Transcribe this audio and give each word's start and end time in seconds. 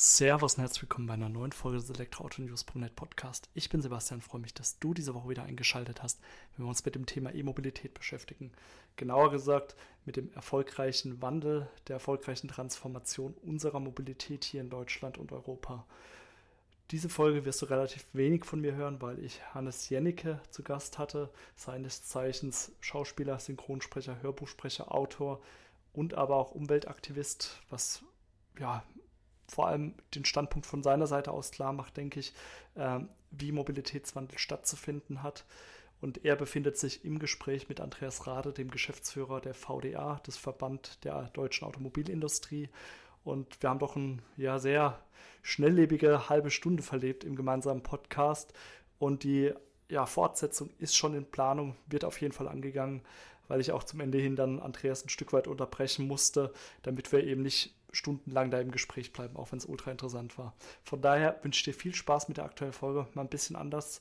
Servus 0.00 0.54
und 0.54 0.60
herzlich 0.60 0.82
willkommen 0.82 1.08
bei 1.08 1.14
einer 1.14 1.28
neuen 1.28 1.50
Folge 1.50 1.78
des 1.78 1.90
Elektroauto-News.net 1.90 2.94
Podcast. 2.94 3.48
Ich 3.54 3.68
bin 3.68 3.82
Sebastian, 3.82 4.20
freue 4.20 4.40
mich, 4.40 4.54
dass 4.54 4.78
du 4.78 4.94
diese 4.94 5.12
Woche 5.12 5.28
wieder 5.28 5.42
eingeschaltet 5.42 6.04
hast, 6.04 6.20
wenn 6.54 6.66
wir 6.66 6.68
uns 6.68 6.84
mit 6.84 6.94
dem 6.94 7.04
Thema 7.04 7.34
E-Mobilität 7.34 7.94
beschäftigen. 7.94 8.52
Genauer 8.94 9.32
gesagt 9.32 9.74
mit 10.04 10.14
dem 10.14 10.32
erfolgreichen 10.34 11.20
Wandel, 11.20 11.68
der 11.88 11.94
erfolgreichen 11.94 12.46
Transformation 12.46 13.34
unserer 13.42 13.80
Mobilität 13.80 14.44
hier 14.44 14.60
in 14.60 14.70
Deutschland 14.70 15.18
und 15.18 15.32
Europa. 15.32 15.84
Diese 16.92 17.08
Folge 17.08 17.44
wirst 17.44 17.60
du 17.62 17.66
relativ 17.66 18.06
wenig 18.12 18.44
von 18.44 18.60
mir 18.60 18.76
hören, 18.76 19.02
weil 19.02 19.18
ich 19.18 19.42
Hannes 19.52 19.88
Jennecke 19.88 20.40
zu 20.50 20.62
Gast 20.62 20.98
hatte, 20.98 21.28
seines 21.56 22.04
Zeichens 22.04 22.70
Schauspieler, 22.78 23.40
Synchronsprecher, 23.40 24.22
Hörbuchsprecher, 24.22 24.94
Autor 24.94 25.42
und 25.92 26.14
aber 26.14 26.36
auch 26.36 26.52
Umweltaktivist, 26.52 27.58
was 27.68 28.04
ja 28.60 28.84
vor 29.48 29.66
allem 29.66 29.94
den 30.14 30.24
Standpunkt 30.24 30.66
von 30.66 30.82
seiner 30.82 31.06
Seite 31.06 31.32
aus 31.32 31.50
klar 31.50 31.72
macht, 31.72 31.96
denke 31.96 32.20
ich, 32.20 32.32
äh, 32.74 33.00
wie 33.30 33.52
Mobilitätswandel 33.52 34.38
stattzufinden 34.38 35.22
hat. 35.22 35.44
Und 36.00 36.24
er 36.24 36.36
befindet 36.36 36.78
sich 36.78 37.04
im 37.04 37.18
Gespräch 37.18 37.68
mit 37.68 37.80
Andreas 37.80 38.26
Rade, 38.26 38.52
dem 38.52 38.70
Geschäftsführer 38.70 39.40
der 39.40 39.54
VDA, 39.54 40.20
des 40.26 40.36
Verband 40.36 41.02
der 41.04 41.24
deutschen 41.32 41.66
Automobilindustrie. 41.66 42.68
Und 43.24 43.60
wir 43.60 43.70
haben 43.70 43.80
doch 43.80 43.96
eine 43.96 44.18
ja, 44.36 44.58
sehr 44.58 45.00
schnelllebige 45.42 46.28
halbe 46.28 46.50
Stunde 46.50 46.82
verlebt 46.82 47.24
im 47.24 47.34
gemeinsamen 47.34 47.82
Podcast. 47.82 48.52
Und 48.98 49.24
die 49.24 49.52
ja, 49.88 50.06
Fortsetzung 50.06 50.70
ist 50.78 50.96
schon 50.96 51.14
in 51.14 51.24
Planung, 51.24 51.74
wird 51.86 52.04
auf 52.04 52.20
jeden 52.20 52.32
Fall 52.32 52.48
angegangen, 52.48 53.02
weil 53.48 53.60
ich 53.60 53.72
auch 53.72 53.82
zum 53.82 54.00
Ende 54.00 54.18
hin 54.18 54.36
dann 54.36 54.60
Andreas 54.60 55.04
ein 55.04 55.08
Stück 55.08 55.32
weit 55.32 55.48
unterbrechen 55.48 56.06
musste, 56.06 56.52
damit 56.82 57.10
wir 57.10 57.24
eben 57.24 57.42
nicht 57.42 57.74
stundenlang 57.92 58.50
da 58.50 58.60
im 58.60 58.70
Gespräch 58.70 59.12
bleiben, 59.12 59.36
auch 59.36 59.52
wenn 59.52 59.58
es 59.58 59.66
ultra 59.66 59.90
interessant 59.90 60.38
war. 60.38 60.54
Von 60.84 61.00
daher 61.00 61.38
wünsche 61.42 61.58
ich 61.58 61.64
dir 61.64 61.74
viel 61.74 61.94
Spaß 61.94 62.28
mit 62.28 62.36
der 62.36 62.44
aktuellen 62.44 62.72
Folge. 62.72 63.06
Mal 63.14 63.22
ein 63.22 63.28
bisschen 63.28 63.56
anders 63.56 64.00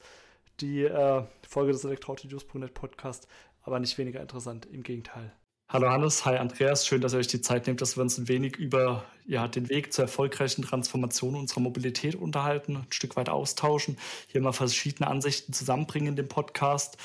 die 0.60 0.84
äh, 0.84 1.24
Folge 1.48 1.72
des 1.72 1.84
Elektroautonews.net 1.84 2.74
Podcast, 2.74 3.28
aber 3.62 3.80
nicht 3.80 3.98
weniger 3.98 4.22
interessant, 4.22 4.66
im 4.66 4.84
Gegenteil. 4.84 5.32
Hallo 5.70 5.90
Hannes, 5.90 6.26
hi 6.26 6.38
Andreas, 6.38 6.88
schön, 6.88 7.02
dass 7.02 7.14
ihr 7.14 7.20
euch 7.20 7.28
die 7.28 7.42
Zeit 7.42 7.68
nehmt, 7.68 7.82
dass 7.82 7.98
wir 7.98 8.02
uns 8.02 8.18
ein 8.18 8.30
wenig 8.30 8.56
über 8.56 9.04
ja, 9.26 9.50
den 9.50 9.68
Weg 9.68 9.92
zur 9.92 10.06
erfolgreichen 10.06 10.62
Transformation 10.62 11.36
unserer 11.36 11.60
Mobilität 11.60 12.16
unterhalten, 12.16 12.78
ein 12.78 12.88
Stück 12.90 13.18
weit 13.18 13.28
austauschen, 13.28 13.98
hier 14.28 14.40
mal 14.40 14.54
verschiedene 14.54 15.10
Ansichten 15.10 15.52
zusammenbringen 15.52 16.10
in 16.10 16.16
dem 16.16 16.30
Podcast 16.30 16.98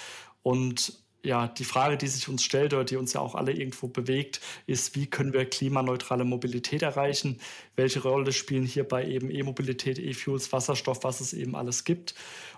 und 0.44 1.01
ja, 1.24 1.46
die 1.46 1.64
Frage, 1.64 1.96
die 1.96 2.08
sich 2.08 2.28
uns 2.28 2.42
stellt 2.42 2.74
oder 2.74 2.84
die 2.84 2.96
uns 2.96 3.12
ja 3.12 3.20
auch 3.20 3.34
alle 3.34 3.52
irgendwo 3.52 3.86
bewegt, 3.86 4.40
ist, 4.66 4.96
wie 4.96 5.06
können 5.06 5.32
wir 5.32 5.44
klimaneutrale 5.44 6.24
Mobilität 6.24 6.82
erreichen? 6.82 7.38
Welche 7.76 8.02
Rolle 8.02 8.32
spielen 8.32 8.64
hierbei 8.64 9.06
eben 9.06 9.30
E-Mobilität, 9.30 9.98
E-Fuels, 9.98 10.52
Wasserstoff, 10.52 11.04
was 11.04 11.20
es 11.20 11.32
eben 11.32 11.54
alles 11.54 11.84
gibt? 11.84 12.14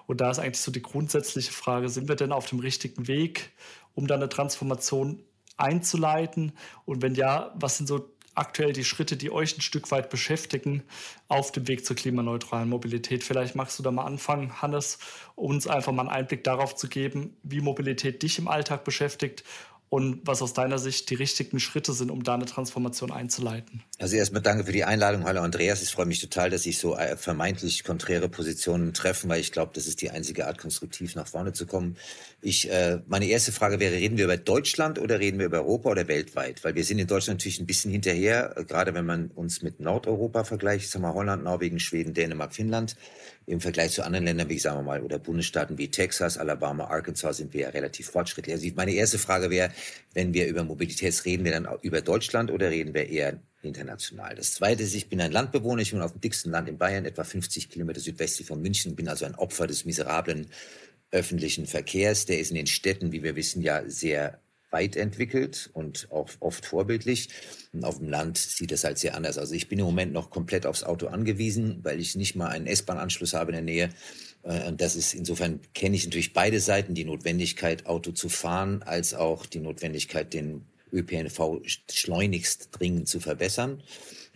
Und 0.06 0.20
da 0.20 0.30
ist 0.30 0.38
eigentlich 0.38 0.60
so 0.60 0.72
die 0.72 0.82
grundsätzliche 0.82 1.52
Frage, 1.52 1.88
sind 1.88 2.08
wir 2.08 2.16
denn 2.16 2.32
auf 2.32 2.46
dem 2.46 2.60
richtigen 2.60 3.06
Weg, 3.06 3.52
um 3.94 4.06
dann 4.06 4.20
eine 4.20 4.28
Transformation 4.30 5.22
einzuleiten? 5.56 6.52
Und 6.86 7.02
wenn 7.02 7.14
ja, 7.14 7.54
was 7.56 7.76
sind 7.76 7.86
so 7.86 8.08
aktuell 8.34 8.72
die 8.72 8.84
Schritte, 8.84 9.16
die 9.16 9.30
euch 9.30 9.56
ein 9.56 9.60
Stück 9.60 9.90
weit 9.90 10.10
beschäftigen 10.10 10.82
auf 11.28 11.52
dem 11.52 11.68
Weg 11.68 11.84
zur 11.84 11.96
klimaneutralen 11.96 12.68
Mobilität. 12.68 13.24
Vielleicht 13.24 13.54
magst 13.54 13.78
du 13.78 13.82
da 13.82 13.90
mal 13.90 14.04
anfangen, 14.04 14.60
Hannes, 14.62 14.98
uns 15.34 15.66
einfach 15.66 15.92
mal 15.92 16.02
einen 16.02 16.10
Einblick 16.10 16.44
darauf 16.44 16.74
zu 16.74 16.88
geben, 16.88 17.36
wie 17.42 17.60
Mobilität 17.60 18.22
dich 18.22 18.39
im 18.39 18.48
Alltag 18.48 18.84
beschäftigt 18.84 19.45
und 19.94 20.22
was 20.24 20.42
aus 20.42 20.55
deiner 20.55 20.80
Sicht 20.80 21.08
die 21.10 21.14
richtigen 21.14 21.60
Schritte 21.60 21.92
sind, 21.92 22.10
um 22.10 22.24
da 22.24 22.34
eine 22.34 22.46
Transformation 22.46 23.12
einzuleiten. 23.12 23.80
Also 24.00 24.16
erstmal 24.16 24.42
danke 24.42 24.64
für 24.64 24.72
die 24.72 24.82
Einladung. 24.82 25.22
Hallo 25.22 25.40
Andreas, 25.40 25.84
ich 25.84 25.90
freue 25.90 26.06
mich 26.06 26.20
total, 26.20 26.50
dass 26.50 26.64
sich 26.64 26.78
so 26.78 26.96
äh, 26.96 27.16
vermeintlich 27.16 27.84
konträre 27.84 28.28
Positionen 28.28 28.92
treffen, 28.92 29.30
weil 29.30 29.38
ich 29.40 29.52
glaube, 29.52 29.70
das 29.72 29.86
ist 29.86 30.02
die 30.02 30.10
einzige 30.10 30.48
Art, 30.48 30.58
konstruktiv 30.58 31.14
nach 31.14 31.28
vorne 31.28 31.52
zu 31.52 31.64
kommen. 31.64 31.96
Ich, 32.42 32.68
äh, 32.72 33.02
meine 33.06 33.27
erste 33.27 33.52
Frage 33.52 33.78
wäre, 33.78 33.94
reden 33.94 34.18
wir 34.18 34.24
über 34.24 34.36
Deutschland 34.36 34.98
oder 34.98 35.20
reden 35.20 35.38
wir 35.38 35.46
über 35.46 35.58
Europa 35.58 35.90
oder 35.90 36.08
weltweit? 36.08 36.64
Weil 36.64 36.74
wir 36.74 36.83
sind 36.83 36.98
in 36.98 37.06
Deutschland 37.06 37.38
natürlich 37.38 37.60
ein 37.60 37.66
bisschen 37.66 37.92
hinterher, 37.92 38.52
äh, 38.56 38.64
gerade 38.64 38.94
wenn 38.94 39.06
man 39.06 39.28
uns 39.28 39.62
mit 39.62 39.78
Nordeuropa 39.78 40.42
vergleicht, 40.42 40.90
sagen 40.90 41.04
wir 41.04 41.14
Holland, 41.14 41.44
Norwegen, 41.44 41.78
Schweden, 41.78 42.14
Dänemark, 42.14 42.52
Finnland 42.52 42.96
im 43.46 43.60
Vergleich 43.60 43.92
zu 43.92 44.05
anderen 44.05 44.24
Ländern, 44.24 44.48
wie 44.48 44.58
sagen 44.58 44.78
wir 44.78 44.82
mal, 44.82 45.02
oder 45.02 45.18
Bundesstaaten 45.18 45.77
wie 45.78 45.90
Texas, 45.90 46.38
Alabama, 46.38 46.84
Arkansas 46.84 47.36
sind 47.36 47.52
wir 47.52 47.62
ja 47.62 47.68
relativ 47.70 48.10
fortschrittlich. 48.10 48.55
Also 48.55 48.66
meine 48.74 48.92
erste 48.92 49.18
Frage 49.18 49.50
wäre, 49.50 49.70
wenn 50.14 50.32
wir 50.32 50.46
über 50.46 50.64
Mobilität 50.64 51.24
reden, 51.24 51.44
wir 51.44 51.52
dann 51.52 51.68
über 51.83 52.00
Deutschland 52.00 52.50
oder 52.50 52.70
reden 52.70 52.94
wir 52.94 53.08
eher 53.08 53.38
international? 53.62 54.34
Das 54.34 54.54
zweite 54.54 54.83
ist, 54.83 54.94
ich 54.94 55.08
bin 55.08 55.20
ein 55.20 55.33
Landbewohner, 55.33 55.83
ich 55.83 55.92
wohne 55.92 56.04
auf 56.04 56.12
dem 56.12 56.20
dicksten 56.20 56.52
Land 56.52 56.68
in 56.68 56.78
Bayern, 56.78 57.04
etwa 57.04 57.24
50 57.24 57.70
Kilometer 57.70 58.00
südwestlich 58.00 58.46
von 58.46 58.60
München, 58.60 58.96
bin 58.96 59.08
also 59.08 59.24
ein 59.24 59.34
Opfer 59.34 59.66
des 59.66 59.84
miserablen 59.84 60.46
öffentlichen 61.10 61.66
Verkehrs. 61.66 62.27
Der 62.27 62.38
ist 62.40 62.50
in 62.50 62.56
den 62.56 62.66
Städten, 62.66 63.12
wie 63.12 63.22
wir 63.22 63.36
wissen, 63.36 63.62
ja 63.62 63.83
sehr 63.88 64.40
weit 64.74 64.96
entwickelt 64.96 65.70
und 65.73 66.08
auch 66.11 66.29
oft 66.40 66.67
vorbildlich. 66.67 67.29
Und 67.73 67.85
auf 67.85 67.98
dem 67.98 68.08
Land 68.08 68.39
sieht 68.39 68.73
das 68.73 68.83
halt 68.83 68.98
sehr 68.98 69.14
anders. 69.14 69.39
Also 69.39 69.55
ich 69.55 69.68
bin 69.68 69.79
im 69.79 69.85
Moment 69.85 70.12
noch 70.12 70.30
komplett 70.30 70.67
aufs 70.67 70.83
Auto 70.83 71.07
angewiesen, 71.07 71.79
weil 71.85 72.01
ich 72.01 72.17
nicht 72.17 72.35
mal 72.35 72.48
einen 72.48 72.67
S-Bahn-Anschluss 72.67 73.34
habe 73.34 73.52
in 73.52 73.55
der 73.55 73.63
Nähe. 73.63 73.90
Äh, 74.42 74.67
und 74.67 74.80
das 74.80 74.96
ist 74.96 75.14
insofern 75.14 75.61
kenne 75.74 75.95
ich 75.95 76.05
natürlich 76.05 76.33
beide 76.33 76.58
Seiten, 76.58 76.95
die 76.95 77.05
Notwendigkeit, 77.05 77.86
Auto 77.86 78.11
zu 78.11 78.29
fahren, 78.29 78.83
als 78.83 79.14
auch 79.14 79.46
die 79.46 79.61
Notwendigkeit, 79.61 80.34
den 80.34 80.64
ÖPNV 80.92 81.61
schleunigst 81.89 82.70
dringend 82.73 83.08
zu 83.08 83.20
verbessern. 83.20 83.80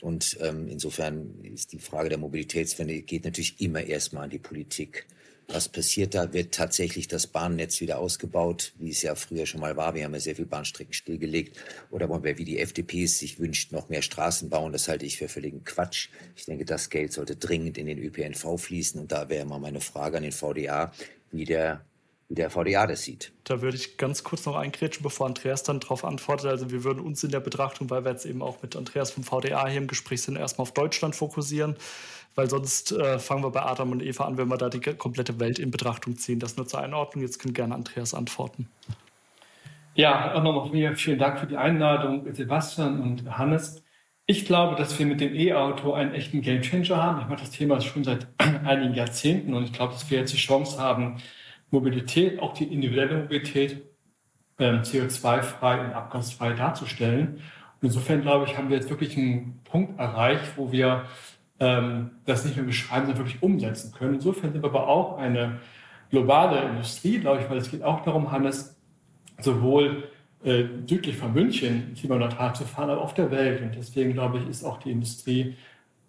Und 0.00 0.38
ähm, 0.41 0.69
insofern 0.69 1.41
ist 1.43 1.72
die 1.72 1.81
Frage 1.81 2.10
der 2.10 2.19
Mobilitätswende 2.19 3.03
geht 3.03 3.25
natürlich 3.25 3.60
immer 3.60 3.82
erstmal 3.82 4.25
an 4.25 4.31
die 4.31 4.38
Politik 4.38 5.06
was 5.50 5.69
passiert 5.69 6.14
da? 6.14 6.32
Wird 6.34 6.54
tatsächlich 6.54 7.09
das 7.09 7.26
Bahnnetz 7.26 7.81
wieder 7.81 7.98
ausgebaut, 7.98 8.75
wie 8.78 8.91
es 8.91 9.00
ja 9.00 9.14
früher 9.14 9.47
schon 9.47 9.62
mal 9.62 9.76
war? 9.76 9.94
Wir 9.94 10.04
haben 10.04 10.12
ja 10.12 10.20
sehr 10.20 10.36
viele 10.36 10.47
Bahnstrecken 10.47 10.92
stillgelegt. 10.92 11.56
Oder 11.91 12.09
wollen 12.10 12.22
wir, 12.22 12.36
wie 12.36 12.44
die 12.44 12.59
FDP 12.59 13.04
es 13.04 13.19
sich 13.19 13.38
wünscht, 13.41 13.72
noch 13.72 13.88
mehr 13.88 14.03
Straßen 14.03 14.50
bauen? 14.50 14.72
Das 14.72 14.88
halte 14.88 15.06
ich 15.06 15.16
für 15.16 15.28
völligen 15.28 15.64
Quatsch. 15.64 16.10
Ich 16.36 16.44
denke, 16.44 16.66
das 16.66 16.91
Geld 16.91 17.14
sollte 17.14 17.36
dringend 17.36 17.78
in 17.78 17.86
den 17.86 17.98
ÖPNV 17.98 18.59
fließen. 18.59 19.00
Und 19.00 19.10
da 19.10 19.31
wäre 19.31 19.47
mal 19.47 19.59
meine 19.59 19.81
Frage 19.81 20.19
an 20.19 20.22
den 20.22 20.32
VDA, 20.32 20.92
wie 21.31 21.47
der 21.47 21.84
der 22.28 22.50
VDA 22.50 22.87
das 22.87 23.03
sieht. 23.03 23.33
Da 23.44 23.62
würde 23.62 23.77
ich 23.77 23.97
ganz 23.97 24.22
kurz 24.22 24.44
noch 24.44 24.56
einkretschen, 24.56 25.03
bevor 25.03 25.27
Andreas 25.27 25.62
dann 25.62 25.81
darauf 25.81 26.05
antwortet. 26.05 26.47
Also 26.47 26.71
wir 26.71 26.84
würden 26.84 27.00
uns 27.00 27.25
in 27.25 27.31
der 27.31 27.41
Betrachtung, 27.41 27.89
weil 27.91 28.05
wir 28.05 28.12
jetzt 28.12 28.27
eben 28.27 28.43
auch 28.43 28.62
mit 28.62 28.77
Andreas 28.77 29.11
vom 29.11 29.25
VDA 29.25 29.66
hier 29.66 29.78
im 29.78 29.87
Gespräch 29.87 30.22
sind, 30.22 30.37
erstmal 30.37 30.62
auf 30.62 30.75
Deutschland 30.75 31.16
fokussieren 31.16 31.77
weil 32.39 32.49
sonst 32.49 32.93
äh, 32.93 33.19
fangen 33.19 33.43
wir 33.43 33.50
bei 33.50 33.62
Adam 33.62 33.91
und 33.91 34.00
Eva 34.00 34.25
an, 34.25 34.39
wenn 34.39 34.47
wir 34.47 34.56
da 34.56 34.69
die 34.69 34.78
komplette 34.78 35.41
Welt 35.41 35.59
in 35.59 35.72
Betrachtung 35.72 36.16
ziehen. 36.16 36.39
Das 36.39 36.56
nur 36.56 36.69
zur 36.69 36.81
Einordnung. 36.81 37.22
Jetzt 37.22 37.41
kann 37.41 37.53
gerne 37.53 37.75
Andreas 37.75 38.15
antworten. 38.15 38.69
Ja, 39.97 40.34
auch 40.34 40.43
nochmal 40.45 40.69
von 40.69 40.71
mir 40.71 40.95
vielen 40.95 41.19
Dank 41.19 41.41
für 41.41 41.49
die 41.49 41.56
Einladung, 41.56 42.33
Sebastian 42.33 43.00
und 43.00 43.39
Hannes. 43.39 43.83
Ich 44.27 44.47
glaube, 44.47 44.77
dass 44.77 44.97
wir 45.00 45.06
mit 45.06 45.21
dem 45.21 45.34
E-Auto 45.34 45.95
einen 45.95 46.15
echten 46.15 46.41
Gamechanger 46.41 47.03
haben. 47.03 47.22
Ich 47.22 47.27
mache 47.27 47.41
das 47.41 47.50
Thema 47.50 47.81
schon 47.81 48.05
seit 48.05 48.28
einigen 48.39 48.95
Jahrzehnten 48.95 49.55
und 49.55 49.65
ich 49.65 49.72
glaube, 49.72 49.95
dass 49.95 50.09
wir 50.09 50.19
jetzt 50.19 50.33
die 50.33 50.37
Chance 50.37 50.81
haben, 50.81 51.16
Mobilität, 51.70 52.40
auch 52.40 52.54
die 52.54 52.64
individuelle 52.64 53.22
Mobilität, 53.22 53.82
ähm, 54.58 54.82
CO2-frei 54.82 55.84
und 55.84 55.92
abgasfrei 55.92 56.52
darzustellen. 56.52 57.40
Und 57.80 57.88
insofern 57.88 58.22
glaube 58.22 58.46
ich, 58.46 58.56
haben 58.56 58.68
wir 58.70 58.76
jetzt 58.76 58.90
wirklich 58.90 59.16
einen 59.16 59.60
Punkt 59.64 59.98
erreicht, 59.98 60.56
wo 60.56 60.72
wir 60.72 61.04
ähm, 61.60 62.10
das 62.24 62.44
nicht 62.44 62.56
nur 62.56 62.66
beschreiben, 62.66 63.06
sondern 63.06 63.24
wirklich 63.24 63.42
umsetzen 63.42 63.92
können. 63.92 64.15
Insofern 64.15 64.53
sind 64.53 64.62
wir 64.62 64.70
aber 64.70 64.88
auch 64.88 65.18
eine 65.18 65.59
globale 66.10 66.62
Industrie, 66.62 67.18
glaube 67.18 67.42
ich, 67.42 67.50
weil 67.50 67.59
es 67.59 67.71
geht 67.71 67.82
auch 67.82 68.03
darum, 68.03 68.32
Hannes, 68.32 68.76
sowohl 69.41 70.09
äh, 70.44 70.64
südlich 70.86 71.16
von 71.16 71.32
München 71.32 71.94
klimaneutral 71.98 72.54
zu 72.54 72.64
fahren, 72.64 72.91
aber 72.91 73.03
auf 73.03 73.14
der 73.14 73.30
Welt. 73.30 73.60
Und 73.62 73.74
deswegen, 73.74 74.12
glaube 74.12 74.38
ich, 74.38 74.48
ist 74.48 74.64
auch 74.64 74.78
die 74.78 74.91
Industrie, 74.91 75.56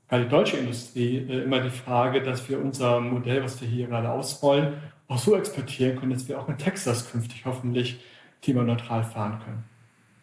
gerade 0.08 0.24
die 0.24 0.30
deutsche 0.30 0.58
Industrie, 0.58 1.18
äh, 1.18 1.44
immer 1.44 1.60
die 1.62 1.70
Frage, 1.70 2.22
dass 2.22 2.48
wir 2.50 2.60
unser 2.60 3.00
Modell, 3.00 3.44
was 3.44 3.60
wir 3.62 3.68
hier 3.68 3.88
gerade 3.88 4.10
ausrollen, 4.10 4.74
auch 5.10 5.20
so 5.20 5.36
exportieren 5.36 6.00
können, 6.00 6.14
dass 6.14 6.28
wir 6.30 6.40
auch 6.40 6.48
in 6.48 6.58
Texas 6.58 7.12
künftig 7.12 7.44
hoffentlich 7.44 8.00
klimaneutral 8.42 9.04
fahren 9.04 9.42
können. 9.44 9.64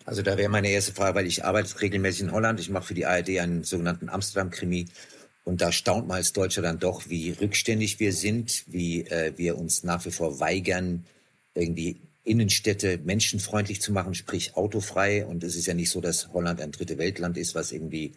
Also 0.06 0.22
da 0.22 0.38
wäre 0.38 0.48
meine 0.48 0.68
erste 0.68 0.92
Frage, 0.92 1.16
weil 1.16 1.26
ich 1.26 1.44
arbeite 1.44 1.80
regelmäßig 1.80 2.22
in 2.22 2.32
Holland. 2.32 2.60
Ich 2.60 2.70
mache 2.70 2.86
für 2.86 2.94
die 2.94 3.04
ARD 3.04 3.40
einen 3.40 3.64
sogenannten 3.64 4.08
Amsterdam-Krimi. 4.08 4.86
Und 5.42 5.60
da 5.60 5.72
staunt 5.72 6.06
man 6.06 6.18
als 6.18 6.32
Deutscher 6.32 6.62
dann 6.62 6.78
doch, 6.78 7.08
wie 7.08 7.30
rückständig 7.30 7.98
wir 7.98 8.12
sind, 8.12 8.64
wie 8.68 9.02
äh, 9.02 9.32
wir 9.36 9.58
uns 9.58 9.82
nach 9.82 10.04
wie 10.06 10.10
vor 10.12 10.38
weigern, 10.38 11.04
irgendwie 11.54 12.00
Innenstädte 12.22 12.98
menschenfreundlich 13.04 13.80
zu 13.80 13.92
machen, 13.92 14.14
sprich 14.14 14.56
autofrei. 14.56 15.26
Und 15.26 15.42
es 15.42 15.56
ist 15.56 15.66
ja 15.66 15.74
nicht 15.74 15.90
so, 15.90 16.00
dass 16.00 16.32
Holland 16.32 16.60
ein 16.60 16.72
dritte 16.72 16.98
Weltland 16.98 17.36
ist, 17.36 17.56
was 17.56 17.72
irgendwie 17.72 18.12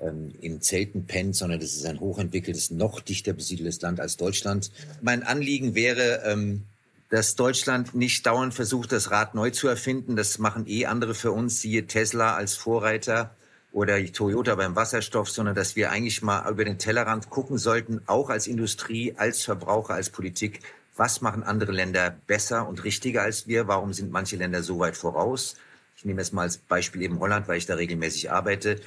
ähm, 0.00 0.32
in 0.40 0.60
Zelten 0.60 1.06
pennt, 1.06 1.36
sondern 1.36 1.60
das 1.60 1.74
ist 1.74 1.86
ein 1.86 2.00
hochentwickeltes, 2.00 2.70
noch 2.70 3.00
dichter 3.00 3.32
besiedeltes 3.32 3.80
Land 3.80 4.00
als 4.00 4.16
Deutschland. 4.16 4.70
Mein 5.02 5.22
Anliegen 5.22 5.74
wäre, 5.74 6.22
ähm, 6.24 6.64
dass 7.10 7.34
Deutschland 7.34 7.94
nicht 7.94 8.24
dauernd 8.24 8.54
versucht, 8.54 8.92
das 8.92 9.10
Rad 9.10 9.34
neu 9.34 9.50
zu 9.50 9.68
erfinden. 9.68 10.16
Das 10.16 10.38
machen 10.38 10.66
eh 10.66 10.86
andere 10.86 11.14
für 11.14 11.32
uns, 11.32 11.60
siehe 11.60 11.86
Tesla 11.86 12.34
als 12.34 12.54
Vorreiter 12.54 13.34
oder 13.72 14.04
Toyota 14.12 14.54
beim 14.54 14.74
Wasserstoff, 14.76 15.28
sondern 15.28 15.54
dass 15.54 15.76
wir 15.76 15.90
eigentlich 15.90 16.22
mal 16.22 16.48
über 16.50 16.64
den 16.64 16.78
Tellerrand 16.78 17.30
gucken 17.30 17.58
sollten, 17.58 18.00
auch 18.06 18.30
als 18.30 18.46
Industrie, 18.46 19.14
als 19.16 19.42
Verbraucher, 19.42 19.94
als 19.94 20.10
Politik. 20.10 20.60
Was 20.96 21.20
machen 21.20 21.42
andere 21.42 21.72
Länder 21.72 22.16
besser 22.26 22.68
und 22.68 22.84
richtiger 22.84 23.22
als 23.22 23.46
wir? 23.46 23.68
Warum 23.68 23.92
sind 23.92 24.10
manche 24.10 24.36
Länder 24.36 24.62
so 24.62 24.78
weit 24.78 24.96
voraus? 24.96 25.56
Ich 25.96 26.04
nehme 26.04 26.20
jetzt 26.20 26.32
mal 26.32 26.42
als 26.42 26.58
Beispiel 26.58 27.02
eben 27.02 27.20
Holland, 27.20 27.46
weil 27.48 27.58
ich 27.58 27.66
da 27.66 27.74
regelmäßig 27.74 28.30
arbeite. 28.30 28.80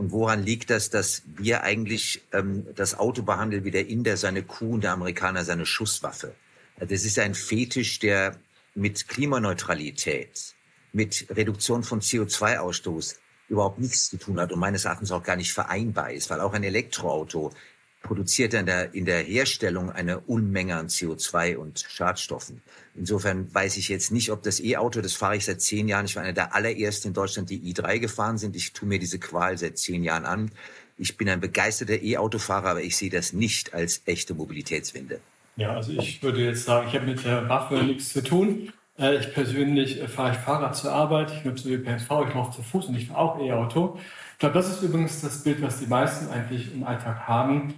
Und 0.00 0.12
woran 0.12 0.42
liegt 0.42 0.70
das, 0.70 0.88
dass 0.88 1.24
wir 1.26 1.62
eigentlich 1.62 2.22
ähm, 2.32 2.66
das 2.74 2.98
Auto 2.98 3.22
behandeln 3.22 3.64
wie 3.64 3.70
der 3.70 3.86
Inder 3.86 4.16
seine 4.16 4.42
Kuh 4.42 4.72
und 4.72 4.80
der 4.82 4.92
Amerikaner 4.92 5.44
seine 5.44 5.66
Schusswaffe? 5.66 6.34
Das 6.78 7.04
ist 7.04 7.18
ein 7.18 7.34
Fetisch, 7.34 7.98
der 7.98 8.38
mit 8.74 9.08
Klimaneutralität, 9.08 10.54
mit 10.94 11.26
Reduktion 11.28 11.82
von 11.82 12.00
CO2-Ausstoß 12.00 13.16
überhaupt 13.50 13.78
nichts 13.78 14.08
zu 14.08 14.16
tun 14.16 14.40
hat 14.40 14.52
und 14.52 14.58
meines 14.58 14.86
Erachtens 14.86 15.12
auch 15.12 15.22
gar 15.22 15.36
nicht 15.36 15.52
vereinbar 15.52 16.12
ist, 16.12 16.30
weil 16.30 16.40
auch 16.40 16.54
ein 16.54 16.64
Elektroauto 16.64 17.52
produziert 18.02 18.54
in 18.54 18.66
der, 18.66 18.94
in 18.94 19.04
der 19.04 19.20
Herstellung 19.20 19.90
eine 19.90 20.20
Unmenge 20.20 20.76
an 20.76 20.88
CO2 20.88 21.56
und 21.56 21.84
Schadstoffen. 21.88 22.62
Insofern 22.94 23.52
weiß 23.54 23.76
ich 23.76 23.88
jetzt 23.88 24.10
nicht, 24.10 24.30
ob 24.30 24.42
das 24.42 24.60
E-Auto, 24.60 25.00
das 25.00 25.14
fahre 25.14 25.36
ich 25.36 25.44
seit 25.44 25.60
zehn 25.60 25.86
Jahren, 25.88 26.06
ich 26.06 26.16
war 26.16 26.22
einer 26.22 26.32
der 26.32 26.54
allerersten 26.54 27.08
in 27.08 27.14
Deutschland, 27.14 27.50
die 27.50 27.60
i3 27.60 27.98
gefahren 27.98 28.38
sind. 28.38 28.56
Ich 28.56 28.72
tue 28.72 28.88
mir 28.88 28.98
diese 28.98 29.18
Qual 29.18 29.56
seit 29.58 29.78
zehn 29.78 30.02
Jahren 30.02 30.24
an. 30.24 30.50
Ich 30.96 31.16
bin 31.16 31.28
ein 31.28 31.40
begeisterter 31.40 32.02
E-Autofahrer, 32.02 32.70
aber 32.70 32.82
ich 32.82 32.96
sehe 32.96 33.10
das 33.10 33.32
nicht 33.32 33.74
als 33.74 34.02
echte 34.06 34.34
Mobilitätswende. 34.34 35.20
Ja, 35.56 35.74
also 35.74 35.92
ich 35.92 36.22
würde 36.22 36.44
jetzt 36.44 36.64
sagen, 36.64 36.88
ich 36.88 36.94
habe 36.94 37.06
mit 37.06 37.24
der 37.24 37.48
Waffe 37.48 37.82
nichts 37.82 38.12
zu 38.12 38.22
tun. 38.22 38.72
Äh, 38.98 39.16
ich 39.16 39.32
persönlich 39.32 40.00
äh, 40.00 40.08
fahre 40.08 40.32
ich 40.32 40.38
Fahrrad 40.38 40.76
zur 40.76 40.92
Arbeit, 40.92 41.32
ich 41.32 41.44
nutze 41.44 41.68
ÖPNV, 41.68 42.10
ich 42.28 42.34
laufe 42.34 42.56
zu 42.56 42.62
Fuß 42.62 42.86
und 42.86 42.96
ich 42.96 43.08
fahre 43.08 43.18
auch 43.18 43.40
E-Auto. 43.40 43.98
Ich 44.32 44.38
glaube, 44.38 44.54
das 44.54 44.70
ist 44.70 44.82
übrigens 44.82 45.20
das 45.20 45.42
Bild, 45.42 45.60
was 45.62 45.78
die 45.78 45.86
meisten 45.86 46.30
eigentlich 46.30 46.72
im 46.72 46.84
Alltag 46.84 47.28
haben. 47.28 47.74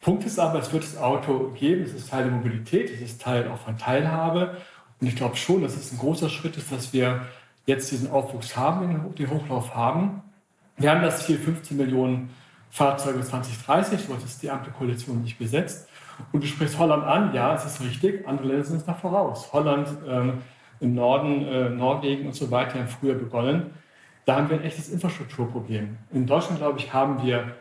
Punkt 0.00 0.24
ist 0.24 0.38
aber, 0.38 0.60
es 0.60 0.72
wird 0.72 0.84
das 0.84 0.96
Auto 0.96 1.50
geben, 1.58 1.82
es 1.82 1.94
ist 1.94 2.10
Teil 2.10 2.24
der 2.24 2.32
Mobilität, 2.32 2.90
es 2.90 3.00
ist 3.00 3.20
Teil 3.20 3.48
auch 3.48 3.58
von 3.58 3.76
Teilhabe. 3.76 4.56
Und 5.00 5.06
ich 5.06 5.16
glaube 5.16 5.36
schon, 5.36 5.62
dass 5.62 5.76
es 5.76 5.92
ein 5.92 5.98
großer 5.98 6.28
Schritt 6.28 6.56
ist, 6.56 6.70
dass 6.70 6.92
wir 6.92 7.26
jetzt 7.66 7.90
diesen 7.90 8.10
Aufwuchs 8.10 8.56
haben, 8.56 9.14
den 9.18 9.30
Hochlauf 9.30 9.74
haben. 9.74 10.22
Wir 10.76 10.90
haben 10.90 11.02
das 11.02 11.26
Ziel 11.26 11.38
15 11.38 11.76
Millionen 11.76 12.30
Fahrzeuge 12.70 13.22
2030, 13.22 14.00
so 14.06 14.14
ist 14.14 14.42
die 14.42 14.50
Ampelkoalition 14.50 15.22
nicht 15.22 15.38
gesetzt. 15.38 15.88
Und 16.32 16.42
du 16.42 16.46
sprichst 16.46 16.78
Holland 16.78 17.04
an, 17.04 17.34
ja, 17.34 17.54
es 17.54 17.64
ist 17.64 17.80
richtig, 17.80 18.26
andere 18.26 18.48
Länder 18.48 18.64
sind 18.64 18.76
uns 18.76 18.84
da 18.84 18.94
voraus. 18.94 19.52
Holland 19.52 19.88
ähm, 20.08 20.42
im 20.80 20.94
Norden, 20.94 21.46
äh, 21.46 21.68
Norwegen 21.70 22.26
und 22.26 22.34
so 22.34 22.50
weiter 22.50 22.78
haben 22.78 22.88
früher 22.88 23.14
begonnen. 23.14 23.70
Da 24.24 24.36
haben 24.36 24.50
wir 24.50 24.58
ein 24.58 24.64
echtes 24.64 24.88
Infrastrukturproblem. 24.88 25.96
In 26.12 26.26
Deutschland, 26.26 26.58
glaube 26.58 26.78
ich, 26.78 26.92
haben 26.92 27.22
wir 27.22 27.54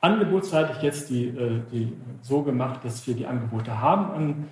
angebotsseitig 0.00 0.82
jetzt 0.82 1.10
die, 1.10 1.28
äh, 1.28 1.60
die 1.70 1.92
so 2.22 2.42
gemacht, 2.42 2.80
dass 2.84 3.06
wir 3.06 3.14
die 3.14 3.26
Angebote 3.26 3.80
haben 3.80 4.10
an 4.12 4.48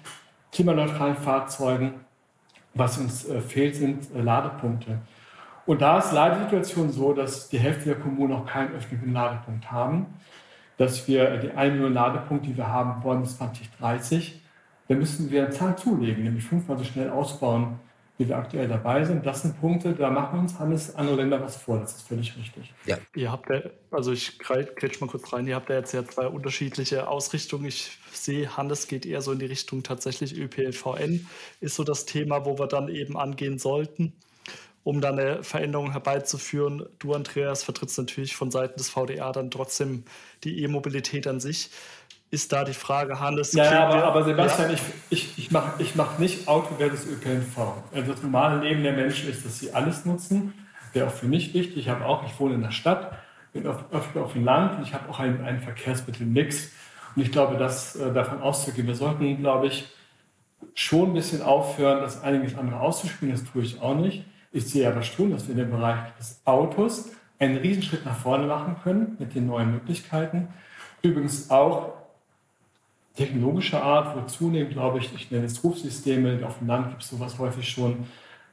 klimaneutralen 0.53 1.17
Fahrzeugen. 1.17 1.95
Was 2.75 2.99
uns 2.99 3.29
äh, 3.29 3.41
fehlt, 3.41 3.77
sind 3.77 4.15
äh, 4.15 4.21
Ladepunkte. 4.21 4.99
Und 5.67 5.83
da 5.83 5.99
ist 5.99 6.13
leider 6.13 6.37
die 6.37 6.45
Situation 6.45 6.91
so, 6.91 7.13
dass 7.13 7.49
die 7.49 7.59
Hälfte 7.59 7.87
der 7.87 7.99
Kommunen 7.99 8.31
noch 8.31 8.47
keinen 8.47 8.75
öffentlichen 8.75 9.13
Ladepunkt 9.13 9.71
haben 9.71 10.07
dass 10.79 11.07
wir 11.09 11.37
die 11.39 11.51
1 11.51 11.75
Million 11.75 11.93
Ladepunkte, 11.93 12.49
die 12.49 12.57
wir 12.57 12.69
haben 12.69 13.03
wollen 13.03 13.23
bis 13.23 13.37
2030, 13.37 14.41
da 14.87 14.95
müssen 14.95 15.31
wir 15.31 15.43
eine 15.43 15.51
Zahl 15.51 15.77
zulegen, 15.77 16.25
nämlich 16.25 16.45
fünfmal 16.45 16.79
so 16.79 16.85
schnell 16.85 17.11
ausbauen, 17.11 17.79
wie 18.19 18.29
wir 18.29 18.37
aktuell 18.37 18.67
dabei 18.67 19.05
sind. 19.05 19.25
Das 19.25 19.43
sind 19.43 19.61
Punkte, 19.61 19.95
da 19.95 20.11
machen 20.11 20.41
uns 20.41 20.59
alles 20.61 20.95
andere 20.97 21.17
Länder 21.17 21.41
was 21.41 21.57
vor. 21.57 21.79
Das 21.79 21.97
ist 21.97 22.09
völlig 22.09 22.37
richtig. 22.37 22.75
Ja. 22.85 22.99
Ihr 23.15 23.31
habt 23.31 23.49
ja, 23.49 23.63
also 23.93 24.13
ich 24.13 24.39
kretsch 24.41 25.01
mal 25.01 25.07
kurz 25.07 25.33
rein, 25.33 25.47
ihr 25.47 25.55
habt 25.55 25.71
ja 25.71 25.77
jetzt 25.77 25.93
ja 25.93 26.05
zwei 26.05 26.27
unterschiedliche 26.27 27.09
Ausrichtungen. 27.09 27.67
Ich 27.67 27.99
sehe, 28.13 28.57
Hannes 28.57 28.89
geht 28.89 29.07
eher 29.07 29.23
so 29.23 29.33
in 29.33 29.39
die 29.39 29.47
Richtung 29.47 29.85
tatsächlich 29.85 30.37
ÖPLVN, 30.37 31.29
ist 31.61 31.77
so 31.77 31.85
das 31.85 32.07
Thema, 32.07 32.45
wo 32.45 32.59
wir 32.59 32.67
dann 32.67 32.89
eben 32.89 33.17
angehen 33.17 33.59
sollten 33.59 34.13
um 34.89 35.03
dann 35.03 35.19
eine 35.19 35.43
Veränderung 35.43 35.93
herbeizuführen. 35.93 36.87
Du, 36.99 37.13
Andreas, 37.13 37.63
vertrittst 37.63 37.99
natürlich 37.99 38.35
von 38.35 38.51
Seiten 38.51 38.79
des 38.79 38.89
VDA 38.89 39.33
dann 39.33 39.51
trotzdem 39.51 40.05
die 40.45 40.63
E-Mobilität 40.63 41.27
an 41.27 41.41
sich. 41.41 41.69
Ist 42.31 42.53
da 42.53 42.65
die 42.65 42.75
Frage, 42.75 43.21
Hannes? 43.21 43.55
Ja, 43.55 43.87
aber, 43.87 44.05
aber, 44.05 44.25
Sebastian, 44.25 44.71
ja? 44.71 44.75
ich, 44.75 44.83
ich, 45.09 45.39
ich 45.39 45.51
mache 45.51 45.83
ich 45.83 45.95
mach 45.95 46.19
nicht 46.19 46.47
Auto 46.47 46.75
versus 46.77 47.07
ÖPNV. 47.07 47.57
Also 47.95 48.13
das 48.13 48.23
normale 48.23 48.61
Leben 48.61 48.83
der 48.83 48.93
Menschen 48.93 49.31
ist, 49.31 49.47
dass 49.47 49.59
sie 49.59 49.73
alles 49.73 50.05
nutzen. 50.05 50.53
Wäre 50.93 51.07
auch 51.07 51.13
für 51.13 51.27
mich 51.27 51.55
wichtig. 51.55 51.79
Ich 51.79 51.89
habe 51.89 52.05
auch, 52.05 52.27
ich 52.27 52.39
wohne 52.39 52.55
in 52.55 52.63
der 52.63 52.71
Stadt, 52.71 53.13
bin 53.55 53.67
öfter 53.67 54.23
auf 54.23 54.35
dem 54.35 54.45
Land 54.45 54.79
und 54.79 54.83
ich 54.83 54.93
habe 54.93 55.09
auch 55.09 55.21
einen, 55.21 55.43
einen 55.43 55.61
Verkehrsmittelmix. 55.61 56.71
Und 57.17 57.23
ich 57.23 57.33
glaube, 57.33 57.57
dass 57.57 57.97
äh, 57.97 58.13
davon 58.13 58.43
auszugehen, 58.43 58.87
wir 58.87 58.95
sollten, 58.95 59.39
glaube 59.39 59.69
ich, 59.69 59.89
schon 60.75 61.11
ein 61.11 61.15
bisschen 61.15 61.41
aufhören, 61.41 62.01
das 62.01 62.23
einiges 62.23 62.59
andere 62.59 62.81
auszuspielen. 62.81 63.35
Das 63.35 63.45
tue 63.51 63.63
ich 63.63 63.81
auch 63.81 63.95
nicht. 63.95 64.25
Ich 64.53 64.67
sehe 64.67 64.87
aber 64.87 65.03
schon, 65.03 65.31
dass 65.31 65.47
wir 65.47 65.53
in 65.53 65.59
dem 65.61 65.71
Bereich 65.71 65.99
des 66.19 66.43
Autos 66.45 67.11
einen 67.39 67.57
Riesenschritt 67.57 68.05
nach 68.05 68.17
vorne 68.17 68.47
machen 68.47 68.77
können 68.83 69.17
mit 69.19 69.35
den 69.35 69.47
neuen 69.47 69.73
Möglichkeiten. 69.73 70.49
Übrigens 71.03 71.51
auch 71.51 71.98
technologischer 73.19 73.83
Art, 73.83 74.17
wo 74.17 74.23
zunehmend, 74.23 74.73
glaube 74.73 74.99
ich, 74.99 75.13
ich 75.15 75.31
nenne 75.31 75.47
es 75.47 75.63
Rufsysteme, 75.63 76.41
auf 76.47 76.59
dem 76.59 76.69
Land 76.69 76.91
gibt 76.91 77.03
es 77.03 77.11
sowas 77.11 77.39
häufig 77.39 77.69
schon, 77.69 78.07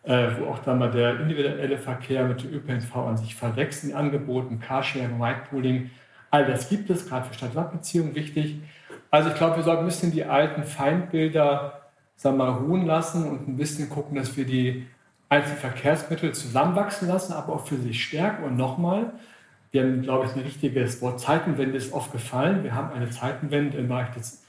äh, 0.04 0.28
wo 0.38 0.48
auch 0.48 0.60
dann 0.60 0.80
mal 0.80 0.92
der 0.92 1.20
individuelle 1.20 1.78
Verkehr 1.78 2.26
mit 2.26 2.44
dem 2.44 2.54
ÖPNV 2.54 2.96
an 2.96 3.18
sich 3.18 3.36
verwechseln, 3.36 3.94
Angeboten, 3.94 4.60
Carsharing, 4.60 5.20
Whitepooling, 5.20 5.92
all 6.32 6.46
das 6.46 6.70
gibt 6.70 6.90
es, 6.90 7.08
gerade 7.08 7.28
für 7.28 7.34
Stadt-Land-Beziehungen 7.34 8.16
wichtig. 8.16 8.60
Also 9.10 9.30
ich 9.30 9.36
glaube, 9.36 9.58
wir 9.58 9.64
sollten 9.64 9.84
ein 9.84 9.88
bisschen 9.88 10.12
die 10.12 10.26
alten 10.26 10.64
Feindbilder 10.64 11.86
sagen 12.16 12.38
wir 12.38 12.46
mal, 12.46 12.58
ruhen 12.58 12.86
lassen 12.86 13.28
und 13.28 13.48
ein 13.48 13.58
bisschen 13.58 13.90
gucken, 13.90 14.16
dass 14.16 14.36
wir 14.38 14.46
die 14.46 14.88
einzelne 15.30 15.58
Verkehrsmittel 15.58 16.34
zusammenwachsen 16.34 17.08
lassen, 17.08 17.34
aber 17.34 17.54
auch 17.54 17.66
für 17.66 17.78
sich 17.78 18.04
stärken. 18.04 18.44
Und 18.44 18.58
nochmal, 18.58 19.14
wir 19.72 19.84
haben, 19.84 20.02
glaube 20.02 20.26
ich, 20.26 20.34
ein 20.34 20.42
richtiges 20.42 21.02
Wort 21.02 21.20
Zeitenwende 21.20 21.78
ist 21.78 21.94
oft 21.94 22.12
gefallen. 22.12 22.64
Wir 22.64 22.74
haben 22.74 22.94
eine 22.94 23.10
Zeitenwende 23.10 23.78
im 23.78 23.88
Bereich 23.88 24.12
des, 24.12 24.45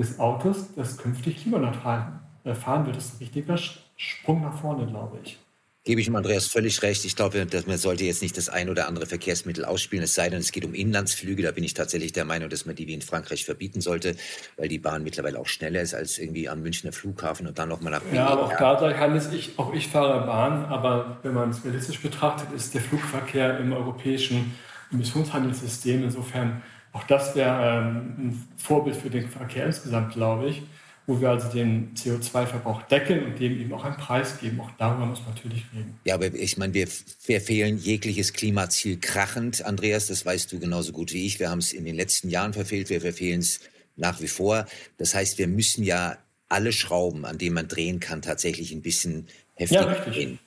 des 0.00 0.18
Autos, 0.18 0.74
das 0.74 0.96
künftig 0.96 1.42
klimaneutral 1.42 2.20
äh, 2.42 2.54
fahren 2.54 2.86
wird. 2.86 2.96
Das 2.96 3.04
ist 3.04 3.14
ein 3.14 3.18
richtiger 3.18 3.56
Sprung 3.96 4.42
nach 4.42 4.58
vorne, 4.58 4.86
glaube 4.86 5.18
ich 5.22 5.38
gebe 5.84 6.00
ich 6.00 6.06
dem 6.06 6.16
Andreas 6.16 6.46
völlig 6.46 6.82
recht. 6.82 7.04
Ich 7.04 7.16
glaube, 7.16 7.44
dass 7.46 7.66
man 7.66 7.78
sollte 7.78 8.04
jetzt 8.04 8.22
nicht 8.22 8.36
das 8.36 8.48
ein 8.48 8.68
oder 8.68 8.86
andere 8.86 9.06
Verkehrsmittel 9.06 9.64
ausspielen, 9.64 10.04
es 10.04 10.14
sei 10.14 10.28
denn, 10.28 10.40
es 10.40 10.52
geht 10.52 10.64
um 10.64 10.74
Inlandsflüge. 10.74 11.42
Da 11.42 11.52
bin 11.52 11.64
ich 11.64 11.74
tatsächlich 11.74 12.12
der 12.12 12.24
Meinung, 12.24 12.50
dass 12.50 12.66
man 12.66 12.74
die 12.74 12.86
wie 12.86 12.94
in 12.94 13.02
Frankreich 13.02 13.44
verbieten 13.44 13.80
sollte, 13.80 14.14
weil 14.56 14.68
die 14.68 14.78
Bahn 14.78 15.02
mittlerweile 15.02 15.38
auch 15.38 15.46
schneller 15.46 15.80
ist 15.80 15.94
als 15.94 16.18
irgendwie 16.18 16.48
am 16.48 16.62
Münchner 16.62 16.92
Flughafen 16.92 17.46
und 17.46 17.58
dann 17.58 17.68
nochmal 17.68 17.92
nach 17.92 18.02
Ja, 18.12 18.26
aber 18.26 18.44
auch 18.44 18.56
da 18.56 18.78
sage 18.78 18.98
Hannes, 18.98 19.32
ich, 19.32 19.58
auch 19.58 19.72
ich 19.72 19.88
fahre 19.88 20.26
Bahn, 20.26 20.66
aber 20.66 21.18
wenn 21.22 21.34
man 21.34 21.50
es 21.50 21.64
realistisch 21.64 22.00
betrachtet, 22.00 22.52
ist 22.52 22.74
der 22.74 22.82
Flugverkehr 22.82 23.58
im 23.58 23.72
europäischen 23.72 24.54
Emissionshandelssystem 24.92 26.04
insofern 26.04 26.62
auch 26.92 27.04
das 27.04 27.34
wäre 27.34 27.78
ähm, 27.78 28.14
ein 28.18 28.48
Vorbild 28.56 28.96
für 28.96 29.10
den 29.10 29.28
Verkehr 29.28 29.66
insgesamt, 29.66 30.12
glaube 30.12 30.48
ich 30.48 30.62
wo 31.10 31.20
wir 31.20 31.30
also 31.30 31.48
den 31.48 31.92
CO2-Verbrauch 31.94 32.82
deckeln 32.82 33.24
und 33.24 33.40
dem 33.40 33.60
eben 33.60 33.72
auch 33.72 33.84
einen 33.84 33.96
Preis 33.96 34.38
geben. 34.38 34.60
Auch 34.60 34.70
darüber 34.78 35.06
muss 35.06 35.20
man 35.20 35.34
natürlich 35.34 35.64
reden. 35.74 35.98
Ja, 36.04 36.14
aber 36.14 36.26
ich 36.26 36.56
meine, 36.56 36.72
wir 36.72 36.86
verfehlen 36.86 37.78
jegliches 37.78 38.32
Klimaziel 38.32 38.98
krachend. 39.00 39.64
Andreas, 39.64 40.06
das 40.06 40.24
weißt 40.24 40.52
du 40.52 40.60
genauso 40.60 40.92
gut 40.92 41.12
wie 41.12 41.26
ich. 41.26 41.40
Wir 41.40 41.50
haben 41.50 41.58
es 41.58 41.72
in 41.72 41.84
den 41.84 41.96
letzten 41.96 42.28
Jahren 42.28 42.52
verfehlt, 42.52 42.90
wir 42.90 43.00
verfehlen 43.00 43.40
es 43.40 43.60
nach 43.96 44.20
wie 44.20 44.28
vor. 44.28 44.66
Das 44.98 45.14
heißt, 45.14 45.38
wir 45.38 45.48
müssen 45.48 45.82
ja 45.82 46.16
alle 46.48 46.72
Schrauben, 46.72 47.24
an 47.24 47.38
denen 47.38 47.54
man 47.54 47.66
drehen 47.66 47.98
kann, 47.98 48.22
tatsächlich 48.22 48.70
ein 48.70 48.82
bisschen 48.82 49.26
heftiger 49.54 49.92
ja, 49.92 50.04
drehen. 50.04 50.38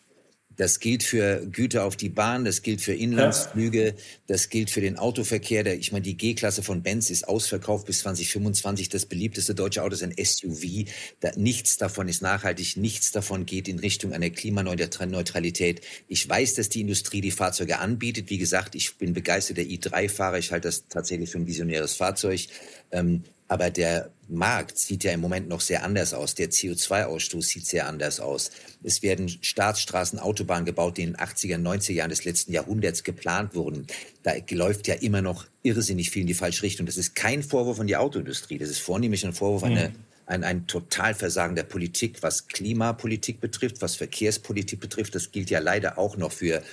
Das 0.58 0.80
gilt 0.80 1.04
für 1.04 1.46
Güter 1.46 1.86
auf 1.86 1.96
die 1.96 2.10
Bahn, 2.10 2.46
das 2.46 2.62
gilt 2.62 2.82
für 2.82 2.94
Inlandsflüge, 2.94 3.96
das 4.28 4.50
gilt 4.50 4.70
für 4.70 4.82
den 4.82 4.98
Autoverkehr. 4.98 5.64
Der, 5.64 5.78
ich 5.78 5.92
meine, 5.92 6.04
die 6.04 6.16
G-Klasse 6.16 6.64
von 6.64 6.84
Benz 6.84 7.10
ist 7.10 7.28
ausverkauft 7.28 7.86
bis 7.86 8.00
2025. 8.00 8.90
Das 8.90 9.06
beliebteste 9.06 9.56
deutsche 9.56 9.84
Auto 9.84 9.94
ist 9.94 10.04
ein 10.04 10.14
SUV. 10.18 10.90
Da, 11.20 11.32
nichts 11.36 11.78
davon 11.78 12.08
ist 12.08 12.22
nachhaltig, 12.22 12.78
nichts 12.78 13.12
davon 13.12 13.46
geht 13.46 13.68
in 13.68 13.80
Richtung 13.80 14.14
einer 14.14 14.30
Klimaneutralität. 14.30 15.82
Ich 16.08 16.28
weiß, 16.28 16.56
dass 16.56 16.70
die 16.70 16.82
Industrie 16.82 17.22
die 17.22 17.32
Fahrzeuge 17.32 17.80
anbietet. 17.80 18.30
Wie 18.30 18.38
gesagt, 18.38 18.76
ich 18.76 18.98
bin 18.98 19.14
begeisterter 19.14 19.62
i3-Fahrer. 19.62 20.38
Ich 20.38 20.52
halte 20.52 20.68
das 20.68 20.88
tatsächlich 20.88 21.30
für 21.30 21.40
ein 21.40 21.48
visionäres 21.48 21.94
Fahrzeug. 21.96 22.48
Ähm, 22.92 23.24
Aber 23.54 23.70
der 23.70 24.10
Markt 24.28 24.80
sieht 24.80 25.04
ja 25.04 25.12
im 25.12 25.20
Moment 25.20 25.48
noch 25.48 25.62
sehr 25.62 25.84
anders 25.84 26.16
aus. 26.16 26.34
Der 26.34 26.50
CO2-Ausstoß 26.50 27.44
sieht 27.44 27.68
sehr 27.68 27.86
anders 27.86 28.20
aus. 28.20 28.50
Es 28.82 29.04
werden 29.04 29.30
Staatsstraßen, 29.30 30.18
Autobahnen 30.18 30.66
gebaut, 30.66 30.98
die 30.98 31.04
in 31.04 31.14
den 31.14 31.18
80er, 31.18 31.60
90er 31.60 31.92
Jahren 31.92 32.10
des 32.10 32.26
letzten 32.26 32.52
Jahrhunderts 32.52 33.04
geplant 33.04 33.54
wurden. 33.54 33.86
Da 34.24 34.32
läuft 34.50 34.88
ja 34.88 34.96
immer 34.96 35.22
noch 35.22 35.46
irrsinnig 35.62 36.10
viel 36.10 36.22
in 36.22 36.28
die 36.28 36.34
falsche 36.34 36.64
Richtung. 36.64 36.88
Das 36.88 36.98
ist 36.98 37.14
kein 37.14 37.44
Vorwurf 37.44 37.80
an 37.80 37.86
die 37.86 37.96
Autoindustrie. 37.96 38.58
Das 38.58 38.70
ist 38.70 38.80
vornehmlich 38.80 39.24
ein 39.24 39.34
Vorwurf 39.34 39.64
an 39.64 39.74
eine 39.74 39.94
ein, 40.26 40.44
ein 40.44 40.66
Totalversagen 40.66 41.56
der 41.56 41.64
Politik, 41.64 42.24
was 42.24 42.48
Klimapolitik 42.48 43.40
betrifft, 43.40 43.84
was 43.84 43.98
Verkehrspolitik 43.98 44.80
betrifft. 44.80 45.14
Das 45.14 45.32
gilt 45.32 45.52
ja 45.52 45.60
leider 45.60 46.00
auch 46.00 46.18
noch 46.18 46.32
für 46.32 46.64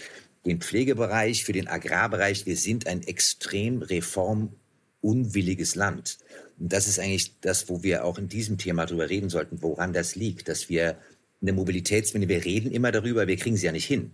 den 0.46 0.60
Pflegebereich, 0.60 1.44
für 1.44 1.52
den 1.52 1.68
Agrarbereich. 1.68 2.46
Wir 2.46 2.56
sind 2.56 2.86
ein 2.86 3.02
extrem 3.02 3.82
reformunwilliges 3.82 5.74
Land. 5.74 6.18
Und 6.60 6.72
das 6.72 6.86
ist 6.86 7.00
eigentlich 7.00 7.40
das, 7.40 7.68
wo 7.70 7.82
wir 7.82 8.04
auch 8.04 8.18
in 8.18 8.28
diesem 8.28 8.58
Thema 8.58 8.84
darüber 8.84 9.08
reden 9.08 9.30
sollten, 9.30 9.62
woran 9.62 9.94
das 9.94 10.14
liegt, 10.14 10.48
dass 10.48 10.68
wir 10.68 10.98
eine 11.40 11.54
Mobilitätswende, 11.54 12.28
wir 12.28 12.44
reden 12.44 12.70
immer 12.70 12.92
darüber, 12.92 13.26
wir 13.26 13.36
kriegen 13.36 13.56
sie 13.56 13.64
ja 13.66 13.72
nicht 13.72 13.86
hin. 13.86 14.12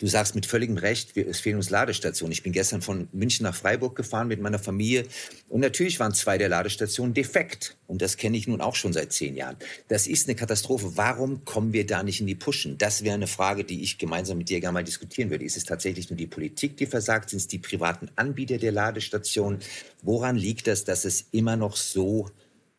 Du 0.00 0.06
sagst 0.06 0.34
mit 0.34 0.46
völligem 0.46 0.78
Recht, 0.78 1.14
wir, 1.14 1.28
es 1.28 1.40
fehlen 1.40 1.56
uns 1.56 1.68
Ladestationen. 1.68 2.32
Ich 2.32 2.42
bin 2.42 2.52
gestern 2.52 2.80
von 2.80 3.08
München 3.12 3.44
nach 3.44 3.54
Freiburg 3.54 3.94
gefahren 3.94 4.28
mit 4.28 4.40
meiner 4.40 4.58
Familie 4.58 5.04
und 5.50 5.60
natürlich 5.60 6.00
waren 6.00 6.14
zwei 6.14 6.38
der 6.38 6.48
Ladestationen 6.48 7.12
defekt. 7.12 7.76
Und 7.86 8.00
das 8.00 8.16
kenne 8.16 8.38
ich 8.38 8.48
nun 8.48 8.62
auch 8.62 8.76
schon 8.76 8.94
seit 8.94 9.12
zehn 9.12 9.36
Jahren. 9.36 9.56
Das 9.88 10.06
ist 10.06 10.26
eine 10.26 10.36
Katastrophe. 10.36 10.92
Warum 10.94 11.44
kommen 11.44 11.74
wir 11.74 11.84
da 11.84 12.02
nicht 12.02 12.18
in 12.18 12.26
die 12.26 12.34
Pushen? 12.34 12.78
Das 12.78 13.04
wäre 13.04 13.14
eine 13.14 13.26
Frage, 13.26 13.62
die 13.62 13.82
ich 13.82 13.98
gemeinsam 13.98 14.38
mit 14.38 14.48
dir 14.48 14.60
gerne 14.60 14.72
mal 14.72 14.84
diskutieren 14.84 15.28
würde. 15.28 15.44
Ist 15.44 15.58
es 15.58 15.64
tatsächlich 15.64 16.08
nur 16.08 16.16
die 16.16 16.26
Politik, 16.26 16.78
die 16.78 16.86
versagt? 16.86 17.28
Sind 17.28 17.40
es 17.40 17.46
die 17.46 17.58
privaten 17.58 18.08
Anbieter 18.16 18.56
der 18.56 18.72
Ladestationen? 18.72 19.58
Woran 20.00 20.36
liegt 20.36 20.66
das, 20.66 20.84
dass 20.84 21.04
es 21.04 21.26
immer 21.30 21.56
noch 21.56 21.76
so 21.76 22.30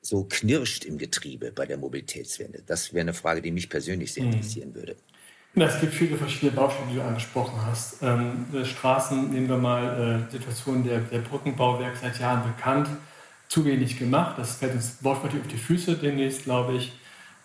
so 0.04 0.24
knirscht 0.24 0.84
im 0.84 0.98
Getriebe 0.98 1.52
bei 1.52 1.68
der 1.68 1.78
Mobilitätswende? 1.78 2.64
Das 2.66 2.92
wäre 2.92 3.02
eine 3.02 3.14
Frage, 3.14 3.44
die 3.44 3.52
mich 3.52 3.70
persönlich 3.70 4.12
sehr 4.12 4.24
mhm. 4.24 4.34
interessieren 4.34 4.74
würde. 4.74 4.96
Es 5.54 5.82
gibt 5.82 5.94
viele 5.94 6.18
verschiedene 6.18 6.52
Baustellen, 6.54 6.90
die 6.90 6.96
du 6.96 7.04
angesprochen 7.04 7.60
hast. 7.66 8.02
Ähm, 8.02 8.46
Straßen, 8.64 9.32
nehmen 9.32 9.50
wir 9.50 9.58
mal 9.58 10.26
äh, 10.30 10.32
Situation 10.32 10.84
der, 10.84 11.00
der 11.00 11.20
Brückenbauwerk 11.20 11.98
seit 11.98 12.20
Jahren 12.20 12.44
bekannt, 12.44 12.88
zu 13.50 13.66
wenig 13.66 14.00
gemacht. 14.00 14.36
Das 14.38 14.56
fällt 14.56 14.76
uns 14.76 15.04
wortwörtlich 15.04 15.42
auf 15.42 15.48
die 15.50 15.58
Füße 15.58 15.98
demnächst, 15.98 16.44
glaube 16.46 16.76
ich. 16.76 16.94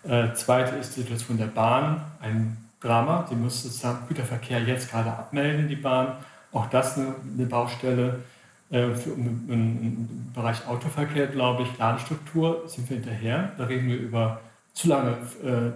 Äh, 0.07 0.33
zweite 0.33 0.77
ist 0.77 0.95
die 0.95 1.01
Situation 1.01 1.37
der 1.37 1.47
Bahn, 1.47 2.01
ein 2.21 2.55
Drama. 2.79 3.25
Sie 3.27 3.35
muss 3.35 3.63
sozusagen 3.63 4.07
Güterverkehr 4.07 4.61
jetzt 4.61 4.89
gerade 4.89 5.11
abmelden, 5.11 5.67
die 5.67 5.75
Bahn. 5.75 6.13
Auch 6.53 6.67
das 6.67 6.97
eine, 6.97 7.13
eine 7.35 7.45
Baustelle. 7.45 8.23
Äh, 8.69 8.93
für, 8.95 9.11
im, 9.11 9.49
im, 9.49 10.31
Bereich 10.33 10.65
Autoverkehr, 10.67 11.27
glaube 11.27 11.63
ich, 11.63 11.77
Ladestruktur 11.77 12.63
sind 12.67 12.89
wir 12.89 12.97
hinterher. 12.97 13.51
Da 13.57 13.65
reden 13.65 13.87
wir 13.87 13.97
über 13.97 14.39
zu 14.77 14.89
lange 14.89 15.17
äh, 15.43 15.67
äh, 15.67 15.73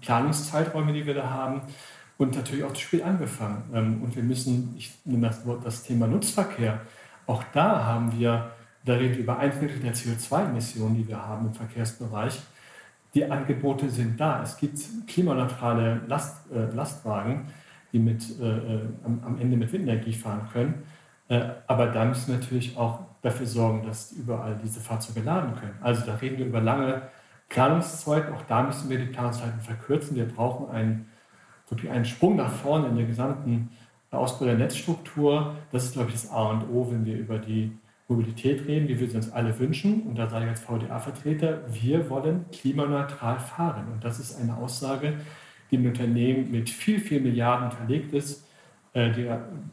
Planungszeiträume, 0.00 0.92
die 0.92 1.06
wir 1.06 1.14
da 1.14 1.30
haben 1.30 1.62
und 2.16 2.34
natürlich 2.34 2.64
auch 2.64 2.72
zu 2.72 2.80
spät 2.80 3.04
angefangen. 3.04 3.62
Ähm, 3.72 4.02
und 4.02 4.16
wir 4.16 4.24
müssen, 4.24 4.74
ich 4.76 4.92
nehme 5.04 5.28
das 5.28 5.46
Wort, 5.46 5.64
das 5.64 5.84
Thema 5.84 6.08
Nutzverkehr, 6.08 6.80
auch 7.26 7.44
da 7.52 7.84
haben 7.84 8.18
wir, 8.18 8.50
da 8.84 8.94
reden 8.94 9.14
wir 9.14 9.22
über 9.22 9.38
ein 9.38 9.52
Viertel 9.52 9.78
der 9.78 9.94
CO2-Emissionen, 9.94 10.96
die 10.96 11.06
wir 11.06 11.24
haben 11.24 11.46
im 11.46 11.54
Verkehrsbereich. 11.54 12.40
Die 13.14 13.24
Angebote 13.24 13.88
sind 13.88 14.18
da. 14.18 14.42
Es 14.42 14.56
gibt 14.56 14.80
klimaneutrale 15.06 16.00
Last, 16.08 16.50
äh, 16.50 16.74
Lastwagen, 16.74 17.46
die 17.92 18.00
mit, 18.00 18.24
äh, 18.40 18.44
äh 18.44 18.80
am, 19.04 19.20
am, 19.24 19.40
Ende 19.40 19.56
mit 19.56 19.72
Windenergie 19.72 20.14
fahren 20.14 20.48
können. 20.52 20.82
Äh, 21.28 21.42
aber 21.68 21.86
da 21.86 22.04
müssen 22.04 22.32
wir 22.32 22.38
natürlich 22.38 22.76
auch 22.76 23.00
dafür 23.22 23.46
sorgen, 23.46 23.86
dass 23.86 24.10
überall 24.12 24.58
diese 24.64 24.80
Fahrzeuge 24.80 25.20
laden 25.20 25.54
können. 25.54 25.78
Also 25.80 26.04
da 26.04 26.14
reden 26.14 26.38
wir 26.38 26.46
über 26.46 26.60
lange 26.60 27.02
Planungszeiten, 27.48 28.34
auch 28.34 28.42
da 28.42 28.62
müssen 28.62 28.90
wir 28.90 28.98
die 28.98 29.06
Planungszeiten 29.06 29.60
verkürzen. 29.60 30.16
Wir 30.16 30.26
brauchen 30.26 30.70
einen, 30.70 31.08
wirklich 31.68 31.90
einen 31.90 32.04
Sprung 32.04 32.36
nach 32.36 32.52
vorne 32.52 32.88
in 32.88 32.96
der 32.96 33.06
gesamten 33.06 33.70
Ausbau 34.10 34.46
der 34.46 34.56
Netzstruktur. 34.56 35.54
Das 35.72 35.84
ist, 35.84 35.94
glaube 35.94 36.10
ich, 36.10 36.14
das 36.14 36.30
A 36.30 36.50
und 36.50 36.68
O, 36.70 36.90
wenn 36.90 37.04
wir 37.04 37.16
über 37.16 37.38
die 37.38 37.72
Mobilität 38.08 38.66
reden, 38.66 38.88
wie 38.88 38.98
wir 38.98 39.08
sie 39.08 39.16
uns 39.16 39.30
alle 39.32 39.58
wünschen. 39.58 40.02
Und 40.02 40.16
da 40.16 40.28
sage 40.28 40.46
ich 40.46 40.50
als 40.50 40.60
VDA-Vertreter, 40.60 41.60
wir 41.68 42.08
wollen 42.08 42.46
klimaneutral 42.50 43.38
fahren. 43.38 43.86
Und 43.92 44.02
das 44.02 44.18
ist 44.18 44.40
eine 44.40 44.56
Aussage, 44.56 45.14
die 45.70 45.76
im 45.76 45.86
Unternehmen 45.86 46.50
mit 46.50 46.70
viel, 46.70 47.00
viel 47.00 47.20
Milliarden 47.20 47.70
unterlegt 47.70 48.14
ist. 48.14 48.46
Äh, 48.94 49.10
die, 49.12 49.28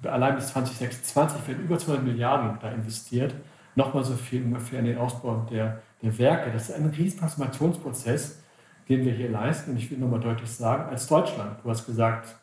allein 0.07 0.35
bis 0.35 0.47
2026 0.47 1.47
werden 1.47 1.63
über 1.63 1.77
200 1.77 2.05
Milliarden 2.05 2.57
da 2.61 2.71
investiert. 2.71 3.33
Nochmal 3.75 4.03
so 4.03 4.15
viel 4.15 4.43
ungefähr 4.43 4.79
in 4.79 4.85
den 4.85 4.97
Ausbau 4.97 5.45
der 5.51 5.81
der 6.05 6.17
Werke. 6.17 6.51
Das 6.51 6.69
ist 6.69 6.75
ein 6.75 6.85
riesen 6.85 7.19
Transformationsprozess, 7.19 8.41
den 8.87 9.03
wir 9.05 9.13
hier 9.13 9.29
leisten. 9.29 9.71
Und 9.71 9.77
ich 9.77 9.89
will 9.91 9.97
nochmal 9.97 10.19
deutlich 10.19 10.49
sagen, 10.49 10.89
als 10.89 11.07
Deutschland, 11.07 11.59
du 11.63 11.69
hast 11.69 11.85
gesagt, 11.85 12.35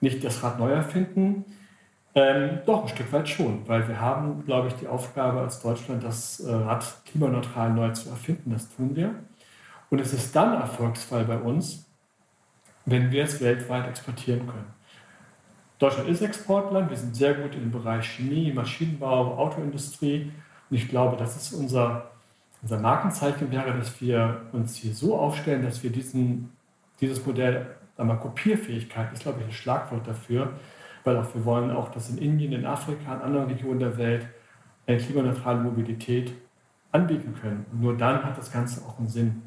nicht 0.00 0.22
das 0.24 0.42
Rad 0.42 0.58
neu 0.58 0.70
erfinden, 0.70 1.44
ähm, 2.14 2.60
doch 2.66 2.82
ein 2.82 2.88
Stück 2.88 3.12
weit 3.12 3.28
schon, 3.28 3.68
weil 3.68 3.86
wir 3.86 4.00
haben, 4.00 4.44
glaube 4.44 4.68
ich, 4.68 4.74
die 4.74 4.88
Aufgabe 4.88 5.40
als 5.40 5.60
Deutschland, 5.60 6.02
das 6.02 6.40
äh, 6.40 6.50
Rad 6.50 6.84
klimaneutral 7.04 7.70
neu 7.72 7.90
zu 7.92 8.08
erfinden. 8.08 8.52
Das 8.52 8.74
tun 8.74 8.96
wir. 8.96 9.14
Und 9.90 10.00
es 10.00 10.12
ist 10.12 10.34
dann 10.34 10.54
Erfolgsfall 10.54 11.24
bei 11.24 11.38
uns, 11.38 11.86
wenn 12.86 13.10
wir 13.10 13.24
es 13.24 13.40
weltweit 13.40 13.88
exportieren 13.88 14.46
können. 14.46 14.74
Deutschland 15.78 16.08
ist 16.08 16.22
Exportland, 16.22 16.90
wir 16.90 16.96
sind 16.96 17.14
sehr 17.14 17.34
gut 17.34 17.54
im 17.54 17.70
Bereich 17.70 18.04
Chemie, 18.04 18.52
Maschinenbau, 18.52 19.36
Autoindustrie. 19.38 20.32
Und 20.70 20.76
ich 20.76 20.88
glaube, 20.88 21.16
das 21.16 21.36
ist 21.36 21.52
unser 21.52 22.10
unser 22.62 22.78
Markenzeichen 22.78 23.50
wäre, 23.50 23.76
dass 23.76 24.00
wir 24.00 24.42
uns 24.52 24.76
hier 24.76 24.94
so 24.94 25.16
aufstellen, 25.16 25.62
dass 25.62 25.82
wir 25.82 25.90
diesen, 25.90 26.50
dieses 27.00 27.24
Modell, 27.24 27.66
mal, 27.96 28.16
Kopierfähigkeit 28.16 29.12
ist, 29.12 29.22
glaube 29.22 29.40
ich, 29.40 29.46
ein 29.46 29.52
Schlagwort 29.52 30.06
dafür, 30.06 30.58
weil 31.04 31.16
auch 31.16 31.34
wir 31.34 31.44
wollen 31.44 31.70
auch, 31.70 31.90
dass 31.90 32.10
in 32.10 32.18
Indien, 32.18 32.52
in 32.52 32.64
Afrika, 32.64 33.14
in 33.14 33.22
anderen 33.22 33.46
Regionen 33.48 33.80
der 33.80 33.96
Welt 33.96 34.26
eine 34.86 34.98
klimaneutrale 34.98 35.60
Mobilität 35.60 36.32
anbieten 36.92 37.34
können. 37.40 37.66
Und 37.72 37.80
nur 37.80 37.96
dann 37.96 38.24
hat 38.24 38.38
das 38.38 38.50
Ganze 38.50 38.82
auch 38.82 38.98
einen 38.98 39.08
Sinn. 39.08 39.42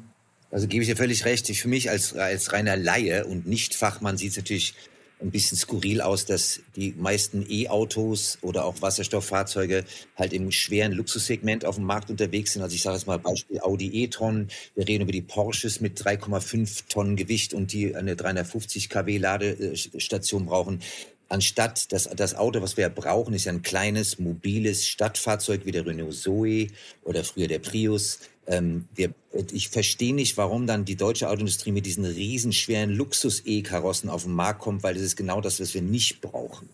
Also 0.50 0.68
gebe 0.68 0.82
ich 0.82 0.88
dir 0.88 0.96
völlig 0.96 1.24
recht. 1.24 1.46
Für 1.56 1.68
mich 1.68 1.90
als, 1.90 2.14
als 2.14 2.52
reiner 2.52 2.76
Laie 2.76 3.24
und 3.24 3.46
Nicht-Fachmann 3.46 4.16
sieht 4.16 4.32
es 4.32 4.36
natürlich 4.36 4.74
ein 5.22 5.30
bisschen 5.30 5.56
skurril 5.56 6.00
aus, 6.00 6.26
dass 6.26 6.60
die 6.76 6.94
meisten 6.98 7.46
E-Autos 7.48 8.38
oder 8.42 8.64
auch 8.64 8.82
Wasserstofffahrzeuge 8.82 9.84
halt 10.16 10.32
im 10.32 10.50
schweren 10.50 10.92
Luxussegment 10.92 11.64
auf 11.64 11.76
dem 11.76 11.84
Markt 11.84 12.10
unterwegs 12.10 12.52
sind. 12.52 12.62
Also 12.62 12.74
ich 12.74 12.82
sage 12.82 12.96
jetzt 12.96 13.06
mal 13.06 13.18
Beispiel 13.18 13.60
Audi 13.60 14.02
e-tron. 14.02 14.48
Wir 14.74 14.88
reden 14.88 15.02
über 15.02 15.12
die 15.12 15.22
Porsches 15.22 15.80
mit 15.80 16.00
3,5 16.00 16.88
Tonnen 16.88 17.16
Gewicht 17.16 17.54
und 17.54 17.72
die 17.72 17.94
eine 17.94 18.16
350 18.16 18.88
kW 18.88 19.18
Ladestation 19.18 20.46
brauchen. 20.46 20.80
Anstatt 21.28 21.92
das, 21.92 22.10
das 22.14 22.34
Auto, 22.34 22.60
was 22.60 22.76
wir 22.76 22.90
brauchen, 22.90 23.32
ist 23.32 23.46
ja 23.46 23.52
ein 23.52 23.62
kleines, 23.62 24.18
mobiles 24.18 24.86
Stadtfahrzeug 24.86 25.64
wie 25.64 25.72
der 25.72 25.86
Renault 25.86 26.12
Zoe 26.12 26.66
oder 27.04 27.24
früher 27.24 27.48
der 27.48 27.58
Prius 27.58 28.18
ähm, 28.46 28.88
wir, 28.94 29.10
ich 29.52 29.68
verstehe 29.68 30.14
nicht, 30.14 30.36
warum 30.36 30.66
dann 30.66 30.84
die 30.84 30.96
deutsche 30.96 31.28
Autoindustrie 31.28 31.72
mit 31.72 31.86
diesen 31.86 32.04
riesenschweren 32.04 32.90
Luxus-E-Karossen 32.90 34.10
auf 34.10 34.24
den 34.24 34.32
Markt 34.32 34.60
kommt, 34.60 34.82
weil 34.82 34.94
das 34.94 35.02
ist 35.02 35.16
genau 35.16 35.40
das, 35.40 35.60
was 35.60 35.74
wir 35.74 35.82
nicht 35.82 36.20
brauchen. 36.20 36.68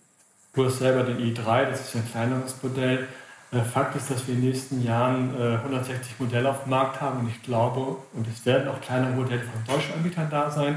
Du 0.54 0.64
hast 0.64 0.78
selber 0.78 1.04
den 1.04 1.18
i3, 1.18 1.70
das 1.70 1.88
ist 1.88 1.96
ein 1.96 2.10
kleineres 2.10 2.54
Modell. 2.62 3.06
Äh, 3.52 3.62
Fakt 3.62 3.96
ist, 3.96 4.10
dass 4.10 4.26
wir 4.26 4.34
in 4.34 4.40
den 4.40 4.50
nächsten 4.50 4.82
Jahren 4.82 5.34
160 5.34 6.12
äh, 6.18 6.22
Modelle 6.22 6.50
auf 6.50 6.64
dem 6.64 6.70
Markt 6.70 7.00
haben 7.00 7.20
und 7.20 7.28
ich 7.28 7.42
glaube, 7.42 7.96
und 8.12 8.26
es 8.26 8.44
werden 8.44 8.68
auch 8.68 8.80
kleinere 8.80 9.12
Modelle 9.12 9.42
von 9.42 9.74
deutschen 9.74 9.94
Anbietern 9.94 10.28
da 10.30 10.50
sein. 10.50 10.76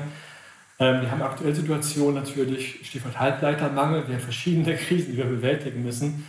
Ähm, 0.79 1.01
wir 1.01 1.12
haben 1.12 1.21
aktuell 1.21 1.53
Situationen 1.53 2.15
natürlich, 2.15 2.86
Stichwort 2.88 3.19
Halbleitermangel, 3.19 4.07
wir 4.07 4.15
haben 4.15 4.24
verschiedene 4.24 4.75
Krisen, 4.77 5.12
die 5.12 5.17
wir 5.17 5.25
bewältigen 5.25 5.83
müssen, 5.83 6.27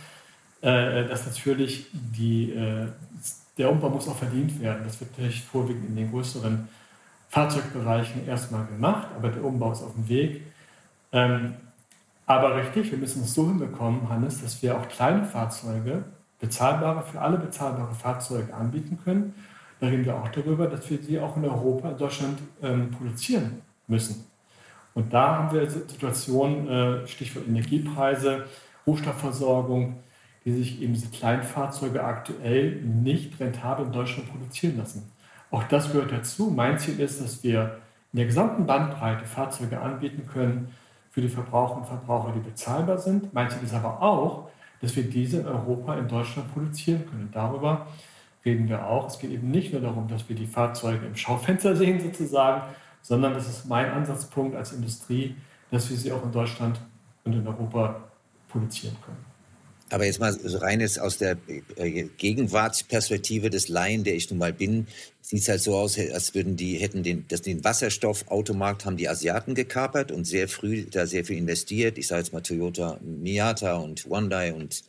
äh, 0.61 1.05
dass 1.07 1.25
natürlich 1.25 1.87
die 1.91 2.53
der 3.57 3.71
Umbau 3.71 3.89
muss 3.89 4.07
auch 4.07 4.17
verdient 4.17 4.59
werden. 4.59 4.81
Das 4.85 4.99
wird 4.99 5.11
natürlich 5.11 5.43
vorwiegend 5.43 5.89
in 5.89 5.95
den 5.95 6.11
größeren 6.11 6.67
Fahrzeugbereichen 7.29 8.27
erstmal 8.27 8.65
gemacht, 8.65 9.07
aber 9.15 9.29
der 9.29 9.43
Umbau 9.43 9.71
ist 9.71 9.83
auf 9.83 9.93
dem 9.93 10.07
Weg. 10.07 10.43
Ähm, 11.11 11.55
aber 12.25 12.55
richtig, 12.55 12.91
wir 12.91 12.97
müssen 12.97 13.23
es 13.23 13.33
so 13.33 13.47
hinbekommen, 13.47 14.09
Hannes, 14.09 14.41
dass 14.41 14.61
wir 14.61 14.77
auch 14.77 14.87
kleine 14.87 15.25
Fahrzeuge, 15.25 16.03
bezahlbare, 16.39 17.03
für 17.03 17.21
alle 17.21 17.37
bezahlbare 17.37 17.93
Fahrzeuge 17.93 18.53
anbieten 18.53 18.99
können. 19.03 19.33
Da 19.79 19.87
reden 19.87 20.05
wir 20.05 20.15
auch 20.15 20.29
darüber, 20.29 20.67
dass 20.67 20.89
wir 20.89 20.97
sie 21.01 21.19
auch 21.19 21.35
in 21.37 21.45
Europa, 21.45 21.89
in 21.89 21.97
Deutschland 21.97 22.39
ähm, 22.61 22.91
produzieren 22.91 23.61
müssen. 23.87 24.25
Und 24.93 25.13
da 25.13 25.37
haben 25.37 25.55
wir 25.55 25.69
Situationen, 25.69 26.67
äh, 26.67 27.07
Stichwort 27.07 27.47
Energiepreise, 27.47 28.45
Rohstoffversorgung, 28.85 29.95
die 30.45 30.51
sich 30.51 30.81
eben 30.81 30.93
diese 30.93 31.09
Kleinfahrzeuge 31.09 32.03
aktuell 32.03 32.81
nicht 32.81 33.39
rentabel 33.39 33.85
in 33.85 33.91
Deutschland 33.91 34.29
produzieren 34.29 34.77
lassen. 34.77 35.11
Auch 35.51 35.63
das 35.63 35.91
gehört 35.91 36.11
dazu. 36.11 36.49
Mein 36.49 36.79
Ziel 36.79 36.99
ist, 36.99 37.21
dass 37.21 37.43
wir 37.43 37.77
in 38.11 38.17
der 38.17 38.25
gesamten 38.25 38.65
Bandbreite 38.65 39.25
Fahrzeuge 39.25 39.79
anbieten 39.79 40.27
können 40.27 40.73
für 41.11 41.21
die 41.21 41.29
Verbraucher 41.29 41.77
und 41.77 41.85
Verbraucher, 41.85 42.33
die 42.33 42.39
bezahlbar 42.39 42.97
sind. 42.97 43.33
Mein 43.33 43.49
Ziel 43.49 43.63
ist 43.63 43.73
aber 43.73 44.01
auch, 44.01 44.49
dass 44.81 44.95
wir 44.95 45.03
diese 45.03 45.41
in 45.41 45.47
Europa, 45.47 45.95
in 45.95 46.07
Deutschland 46.07 46.51
produzieren 46.53 47.05
können. 47.09 47.29
Darüber 47.31 47.87
reden 48.43 48.67
wir 48.67 48.85
auch. 48.85 49.07
Es 49.07 49.19
geht 49.19 49.31
eben 49.31 49.49
nicht 49.49 49.71
nur 49.71 49.81
darum, 49.81 50.07
dass 50.07 50.27
wir 50.27 50.35
die 50.35 50.47
Fahrzeuge 50.47 51.05
im 51.05 51.15
Schaufenster 51.15 51.75
sehen 51.77 52.01
sozusagen, 52.01 52.63
sondern 53.01 53.33
das 53.33 53.47
ist 53.47 53.65
mein 53.67 53.91
Ansatzpunkt 53.91 54.55
als 54.55 54.73
Industrie, 54.73 55.35
dass 55.71 55.89
wir 55.89 55.97
sie 55.97 56.11
auch 56.11 56.23
in 56.23 56.31
Deutschland 56.31 56.79
und 57.23 57.33
in 57.33 57.47
Europa 57.47 58.01
produzieren 58.49 58.95
können. 59.05 59.32
Aber 59.93 60.05
jetzt 60.05 60.19
mal 60.19 60.33
so 60.33 60.57
rein 60.57 60.81
jetzt 60.81 60.99
aus 60.99 61.19
der 61.19 61.37
äh, 61.75 62.05
Gegenwartsperspektive 62.17 63.51
des 63.51 63.67
Laien, 63.67 64.03
der 64.03 64.15
ich 64.15 64.27
nun 64.27 64.39
mal 64.39 64.51
bin, 64.51 64.87
sieht 65.21 65.41
es 65.41 65.49
halt 65.49 65.61
so 65.61 65.75
aus, 65.75 65.99
als 65.99 66.33
würden 66.33 66.55
die, 66.55 66.77
hätten 66.77 67.03
den, 67.03 67.25
das, 67.27 67.43
den 67.43 67.63
Wasserstoffautomarkt 67.63 68.85
haben 68.85 68.97
die 68.97 69.07
Asiaten 69.07 69.53
gekapert 69.53 70.11
und 70.11 70.25
sehr 70.25 70.47
früh 70.47 70.85
da 70.89 71.05
sehr 71.05 71.25
viel 71.25 71.37
investiert. 71.37 71.99
Ich 71.99 72.07
sage 72.07 72.21
jetzt 72.23 72.33
mal 72.33 72.41
Toyota 72.41 72.99
Miata 73.03 73.75
und 73.75 74.05
Hyundai 74.05 74.51
und 74.51 74.83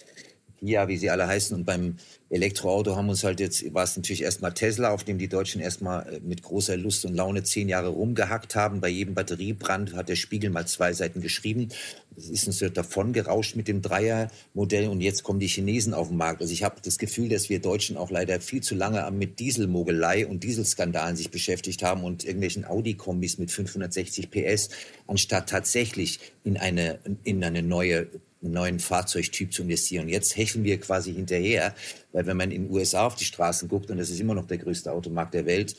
Kia, 0.65 0.89
wie 0.89 0.97
sie 0.97 1.11
alle 1.11 1.27
heißen. 1.27 1.57
Und 1.57 1.65
beim 1.65 1.97
Elektroauto 2.31 2.97
haben 2.97 3.09
uns 3.09 3.23
halt 3.23 3.39
jetzt, 3.39 3.75
war 3.75 3.85
es 3.85 3.97
natürlich 3.97 4.23
erstmal 4.23 4.55
Tesla, 4.55 4.91
auf 4.91 5.05
dem 5.05 5.19
die 5.19 5.29
Deutschen 5.29 5.61
erstmal 5.61 6.15
äh, 6.15 6.21
mit 6.21 6.43
großer 6.43 6.77
Lust 6.77 7.05
und 7.05 7.15
Laune 7.15 7.43
zehn 7.43 7.69
Jahre 7.69 7.89
rumgehackt 7.89 8.57
haben. 8.57 8.81
Bei 8.81 8.89
jedem 8.89 9.15
Batteriebrand 9.15 9.95
hat 9.95 10.09
der 10.09 10.17
Spiegel 10.17 10.51
mal 10.51 10.67
zwei 10.67 10.93
Seiten 10.93 11.21
geschrieben. 11.21 11.69
Es 12.17 12.31
ist 12.31 12.47
uns 12.47 12.59
davon 12.73 13.13
gerauscht 13.13 13.57
mit 13.57 13.69
dem 13.69 13.83
Dreiermodell 13.83 14.89
und 14.89 15.01
jetzt 15.01 15.23
kommen 15.23 15.41
die 15.41 15.49
Chinesen 15.49 15.95
auf 15.95 16.09
den 16.09 16.17
Markt. 16.17 16.41
Also 16.41 16.53
ich 16.53 16.63
habe 16.63 16.77
das 16.83 16.99
Gefühl, 16.99 17.29
dass 17.29 17.49
wir 17.49 17.61
Deutschen 17.61 17.97
auch 17.97 18.11
leider 18.11 18.41
viel 18.41 18.63
zu 18.63 18.75
lange 18.75 19.09
mit 19.11 19.41
Dieselmogelei 19.41 20.27
und 20.27 20.45
Dieselskandalen 20.45 21.17
sich 21.17 21.31
beschäftigt 21.31 21.83
haben 21.83 22.05
und 22.05 22.25
irgendwelchen 22.25 22.65
Audi-Kombis 22.65 23.39
mit 23.39 23.51
560 23.51 24.31
PS, 24.31 24.71
anstatt 25.07 25.49
tatsächlich 25.49 26.21
in 26.45 26.57
eine, 26.57 27.01
in 27.25 27.43
eine 27.43 27.63
neue 27.63 28.07
neuen 28.53 28.79
Fahrzeugtyp 28.79 29.53
zu 29.53 29.63
investieren. 29.63 30.09
Jetzt 30.09 30.37
hecheln 30.37 30.65
wir 30.65 30.79
quasi 30.81 31.15
hinterher, 31.15 31.75
weil 32.13 32.27
wenn 32.27 32.37
man 32.37 32.51
in 32.51 32.65
den 32.65 32.73
USA 32.73 33.07
auf 33.07 33.17
die 33.17 33.25
Straßen 33.25 33.69
guckt, 33.69 33.91
und 33.91 33.99
das 33.99 34.11
ist 34.11 34.21
immer 34.21 34.35
noch 34.35 34.47
der 34.47 34.59
größte 34.59 34.93
Automarkt 34.93 35.35
der 35.35 35.47
Welt, 35.47 35.77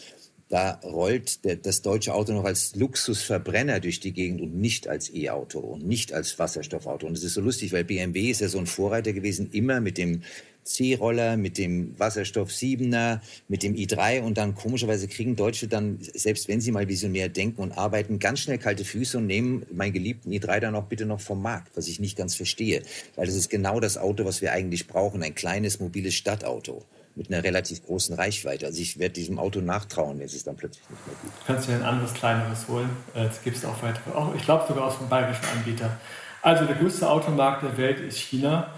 da 0.50 0.79
rollt 0.84 1.43
der, 1.43 1.55
das 1.55 1.81
deutsche 1.81 2.13
Auto 2.13 2.34
noch 2.34 2.45
als 2.45 2.75
Luxusverbrenner 2.75 3.79
durch 3.79 4.00
die 4.00 4.13
Gegend 4.13 4.41
und 4.41 4.55
nicht 4.55 4.88
als 4.88 5.13
E-Auto 5.13 5.60
und 5.60 5.88
nicht 5.88 6.13
als 6.13 6.38
Wasserstoffauto. 6.38 7.07
Und 7.07 7.17
es 7.17 7.24
ist 7.24 7.34
so 7.34 7.41
lustig, 7.41 7.74
weil 7.74 7.84
BMW 7.84 8.29
ist 8.29 8.41
ja 8.41 8.48
so 8.48 8.60
ein 8.60 8.67
Vorreiter 8.67 9.13
gewesen, 9.13 9.50
immer 9.51 9.81
mit 9.81 9.98
dem 9.98 10.22
C-Roller, 10.65 11.38
mit 11.38 11.57
dem 11.57 11.98
Wasserstoff 11.98 12.50
7er, 12.50 13.19
mit 13.48 13.63
dem 13.63 13.75
i3 13.75 14.22
und 14.22 14.38
dann 14.38 14.55
komischerweise 14.55 15.07
kriegen 15.07 15.36
Deutsche 15.36 15.67
dann, 15.67 16.00
selbst 16.13 16.48
wenn 16.48 16.60
sie 16.60 16.72
mal 16.72 16.88
visionär 16.88 17.29
denken 17.29 17.62
und 17.62 17.72
arbeiten, 17.72 18.19
ganz 18.19 18.41
schnell 18.41 18.57
kalte 18.57 18.84
Füße 18.84 19.19
und 19.19 19.27
nehmen 19.27 19.65
meinen 19.72 19.93
geliebten 19.93 20.31
i3 20.31 20.60
dann 20.60 20.75
auch 20.75 20.86
bitte 20.86 21.05
noch 21.05 21.22
vom 21.22 21.41
Markt, 21.41 21.77
was 21.77 21.88
ich 21.88 22.00
nicht 22.00 22.17
ganz 22.17 22.36
verstehe. 22.36 22.81
Weil 23.15 23.27
das 23.27 23.36
ist 23.36 23.50
genau 23.50 23.79
das 23.79 23.98
Auto, 23.98 24.25
was 24.25 24.41
wir 24.41 24.51
eigentlich 24.51 24.88
brauchen, 24.88 25.24
ein 25.24 25.36
kleines, 25.36 25.79
mobiles 25.79 26.15
Stadtauto 26.15 26.84
mit 27.15 27.31
einer 27.31 27.43
relativ 27.43 27.86
großen 27.86 28.15
Reichweite. 28.15 28.65
Also 28.65 28.81
ich 28.81 29.00
werde 29.00 29.13
diesem 29.13 29.39
Auto 29.39 29.62
nachtrauen, 29.62 30.19
jetzt 30.19 30.34
ist 30.34 30.48
dann 30.48 30.55
plötzlich 30.57 30.84
nicht 30.89 31.07
mehr. 31.07 31.15
Du 31.24 31.45
kannst 31.45 31.69
dir 31.69 31.75
ein 31.75 31.84
anderes, 31.84 32.13
kleineres 32.13 32.67
holen. 32.67 32.89
Das 33.13 33.41
gibt 33.43 33.57
es 33.57 33.63
auch 33.65 33.81
weitere, 33.84 34.36
ich 34.36 34.43
glaube 34.43 34.65
sogar 34.67 34.86
aus 34.86 34.98
dem 34.98 35.07
bayerischen 35.07 35.45
Anbieter. 35.55 35.98
Also 36.41 36.65
der 36.65 36.75
größte 36.75 37.10
Automarkt 37.10 37.63
der 37.63 37.77
Welt 37.77 38.00
ist 38.00 38.17
China 38.17 38.74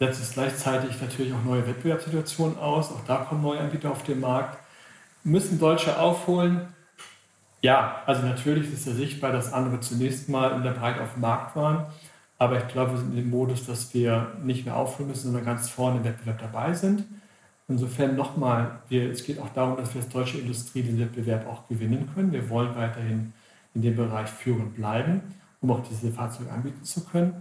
setzt 0.00 0.22
es 0.22 0.32
gleichzeitig 0.32 1.00
natürlich 1.00 1.32
auch 1.34 1.44
neue 1.44 1.66
Wettbewerbssituationen 1.66 2.58
aus. 2.58 2.90
Auch 2.90 3.04
da 3.06 3.16
kommen 3.18 3.42
neue 3.42 3.60
Anbieter 3.60 3.90
auf 3.90 4.02
den 4.02 4.20
Markt. 4.20 4.58
Müssen 5.22 5.58
Deutsche 5.58 5.98
aufholen? 5.98 6.62
Ja, 7.60 8.02
also 8.06 8.22
natürlich 8.22 8.72
ist 8.72 8.86
ja 8.86 8.94
sichtbar, 8.94 9.32
dass 9.32 9.52
andere 9.52 9.80
zunächst 9.80 10.30
mal 10.30 10.52
in 10.52 10.62
der 10.62 10.70
Breite 10.70 11.02
auf 11.02 11.12
dem 11.12 11.20
Markt 11.20 11.54
waren. 11.54 11.84
Aber 12.38 12.56
ich 12.56 12.66
glaube, 12.68 12.92
wir 12.92 12.98
sind 12.98 13.10
in 13.10 13.16
dem 13.16 13.30
Modus, 13.30 13.66
dass 13.66 13.92
wir 13.92 14.32
nicht 14.42 14.64
mehr 14.64 14.74
aufholen 14.74 15.10
müssen, 15.10 15.24
sondern 15.24 15.44
ganz 15.44 15.68
vorne 15.68 15.98
im 15.98 16.04
Wettbewerb 16.04 16.38
dabei 16.38 16.72
sind. 16.72 17.04
Insofern 17.68 18.16
nochmal, 18.16 18.80
es 18.88 19.22
geht 19.22 19.38
auch 19.38 19.50
darum, 19.50 19.76
dass 19.76 19.94
wir 19.94 20.00
als 20.00 20.10
deutsche 20.10 20.38
Industrie 20.38 20.82
den 20.82 20.98
Wettbewerb 20.98 21.46
auch 21.46 21.68
gewinnen 21.68 22.08
können. 22.14 22.32
Wir 22.32 22.48
wollen 22.48 22.74
weiterhin 22.74 23.34
in 23.74 23.82
dem 23.82 23.96
Bereich 23.96 24.30
führend 24.30 24.74
bleiben, 24.74 25.20
um 25.60 25.70
auch 25.70 25.82
diese 25.86 26.10
Fahrzeuge 26.10 26.50
anbieten 26.50 26.82
zu 26.82 27.04
können. 27.04 27.34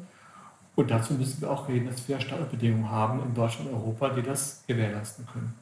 Und 0.80 0.90
dazu 0.90 1.14
müssen 1.14 1.42
wir 1.42 1.52
auch 1.52 1.68
reden, 1.68 1.88
dass 1.88 2.08
wir 2.08 2.18
Standardbedingungen 2.22 2.90
haben 2.90 3.22
in 3.22 3.34
Deutschland 3.34 3.70
und 3.70 3.76
Europa, 3.76 4.12
die 4.12 4.22
das 4.22 4.64
gewährleisten 4.66 5.28
können. 5.28 5.54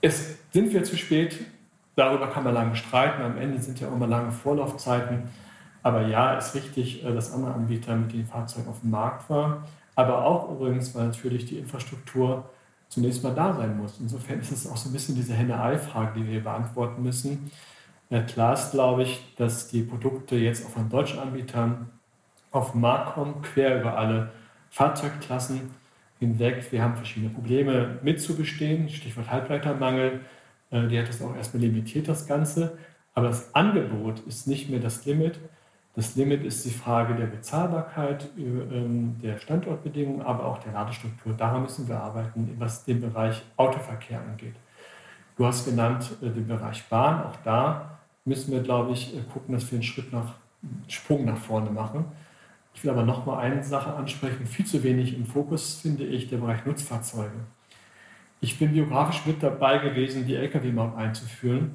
Es 0.00 0.38
sind 0.52 0.72
wir 0.72 0.82
zu 0.82 0.96
spät, 0.96 1.38
darüber 1.94 2.26
kann 2.26 2.42
man 2.42 2.52
lange 2.52 2.74
streiten. 2.74 3.22
Am 3.22 3.38
Ende 3.38 3.60
sind 3.60 3.78
ja 3.78 3.86
immer 3.86 4.08
lange 4.08 4.32
Vorlaufzeiten. 4.32 5.28
Aber 5.84 6.08
ja, 6.08 6.36
ist 6.36 6.56
richtig, 6.56 7.04
äh, 7.04 7.14
dass 7.14 7.32
andere 7.32 7.54
Anbieter 7.54 7.94
mit 7.94 8.12
den 8.12 8.26
Fahrzeugen 8.26 8.68
auf 8.68 8.80
dem 8.80 8.90
Markt 8.90 9.30
waren. 9.30 9.58
Aber 9.94 10.24
auch 10.24 10.50
übrigens, 10.50 10.92
weil 10.96 11.06
natürlich 11.06 11.46
die 11.46 11.58
Infrastruktur 11.58 12.50
zunächst 12.88 13.22
mal 13.22 13.36
da 13.36 13.54
sein 13.54 13.76
muss. 13.76 14.00
Insofern 14.00 14.40
ist 14.40 14.50
es 14.50 14.66
auch 14.66 14.76
so 14.76 14.88
ein 14.88 14.92
bisschen 14.94 15.14
diese 15.14 15.34
Henne-Ei-Frage, 15.34 16.18
die 16.18 16.26
wir 16.26 16.42
beantworten 16.42 17.04
müssen. 17.04 17.52
Klar 18.26 18.54
ist, 18.54 18.72
glaube 18.72 19.04
ich, 19.04 19.32
dass 19.36 19.68
die 19.68 19.82
Produkte 19.82 20.34
jetzt 20.34 20.66
auch 20.66 20.70
von 20.70 20.88
deutschen 20.88 21.20
Anbietern 21.20 21.90
auf 22.58 22.72
den 22.72 22.80
Markt 22.80 23.14
kommen, 23.14 23.42
quer 23.42 23.80
über 23.80 23.96
alle 23.96 24.30
Fahrzeugklassen 24.70 25.70
hinweg. 26.18 26.66
Wir 26.70 26.82
haben 26.82 26.96
verschiedene 26.96 27.32
Probleme 27.32 27.98
mitzubestehen, 28.02 28.88
Stichwort 28.88 29.30
Halbleitermangel. 29.30 30.20
Äh, 30.70 30.88
die 30.88 30.98
hat 30.98 31.08
das 31.08 31.22
auch 31.22 31.34
erstmal 31.34 31.62
limitiert, 31.62 32.08
das 32.08 32.26
Ganze. 32.26 32.76
Aber 33.14 33.28
das 33.28 33.54
Angebot 33.54 34.20
ist 34.20 34.46
nicht 34.46 34.68
mehr 34.70 34.80
das 34.80 35.04
Limit. 35.04 35.38
Das 35.96 36.14
Limit 36.14 36.44
ist 36.44 36.64
die 36.64 36.70
Frage 36.70 37.14
der 37.14 37.26
Bezahlbarkeit, 37.26 38.28
ähm, 38.36 39.16
der 39.20 39.38
Standortbedingungen, 39.38 40.22
aber 40.22 40.44
auch 40.44 40.58
der 40.58 40.72
Ladestruktur. 40.72 41.32
Daran 41.32 41.62
müssen 41.62 41.88
wir 41.88 41.98
arbeiten, 41.98 42.54
was 42.58 42.84
den 42.84 43.00
Bereich 43.00 43.42
Autoverkehr 43.56 44.20
angeht. 44.20 44.54
Du 45.36 45.46
hast 45.46 45.64
genannt 45.64 46.10
äh, 46.22 46.30
den 46.30 46.46
Bereich 46.46 46.84
Bahn. 46.88 47.24
Auch 47.24 47.36
da 47.44 47.98
müssen 48.24 48.52
wir, 48.52 48.60
glaube 48.60 48.92
ich, 48.92 49.16
äh, 49.16 49.20
gucken, 49.32 49.54
dass 49.54 49.70
wir 49.70 49.76
einen 49.76 49.82
Schritt 49.82 50.12
nach, 50.12 50.34
einen 50.62 50.84
Sprung 50.88 51.24
nach 51.24 51.38
vorne 51.38 51.70
machen. 51.70 52.04
Ich 52.78 52.84
will 52.84 52.92
aber 52.92 53.02
noch 53.02 53.26
mal 53.26 53.40
eine 53.40 53.64
Sache 53.64 53.92
ansprechen. 53.92 54.46
Viel 54.46 54.64
zu 54.64 54.84
wenig 54.84 55.16
im 55.16 55.26
Fokus 55.26 55.80
finde 55.82 56.04
ich 56.04 56.28
der 56.28 56.36
Bereich 56.36 56.64
Nutzfahrzeuge. 56.64 57.40
Ich 58.40 58.56
bin 58.56 58.70
biografisch 58.70 59.26
mit 59.26 59.42
dabei 59.42 59.78
gewesen, 59.78 60.26
die 60.26 60.36
Lkw-Maut 60.36 60.96
einzuführen. 60.96 61.74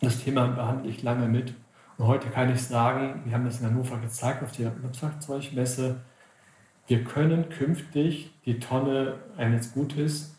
Das 0.00 0.22
Thema 0.22 0.46
behandle 0.46 0.88
ich 0.88 1.02
lange 1.02 1.26
mit. 1.26 1.54
Und 1.98 2.06
heute 2.06 2.28
kann 2.28 2.48
ich 2.48 2.62
sagen, 2.62 3.22
wir 3.24 3.32
haben 3.32 3.44
das 3.44 3.58
in 3.58 3.66
Hannover 3.66 3.98
gezeigt 3.98 4.44
auf 4.44 4.52
der 4.52 4.70
Nutzfahrzeugmesse, 4.70 6.00
wir 6.86 7.02
können 7.02 7.48
künftig 7.48 8.30
die 8.46 8.60
Tonne 8.60 9.16
eines 9.36 9.72
Gutes 9.72 10.36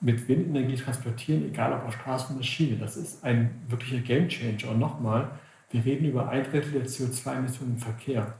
mit 0.00 0.26
Windenergie 0.26 0.74
transportieren, 0.74 1.44
egal 1.44 1.72
ob 1.74 1.86
auf 1.86 1.94
Straße 1.94 2.34
oder 2.34 2.42
Schiene. 2.42 2.76
Das 2.76 2.96
ist 2.96 3.24
ein 3.24 3.62
wirklicher 3.68 4.00
Gamechanger. 4.00 4.72
Und 4.72 4.80
nochmal, 4.80 5.30
wir 5.70 5.84
reden 5.84 6.06
über 6.06 6.28
ein 6.28 6.42
Drittel 6.42 6.72
der 6.72 6.86
CO2-Emissionen 6.86 7.74
im 7.74 7.78
Verkehr. 7.78 8.34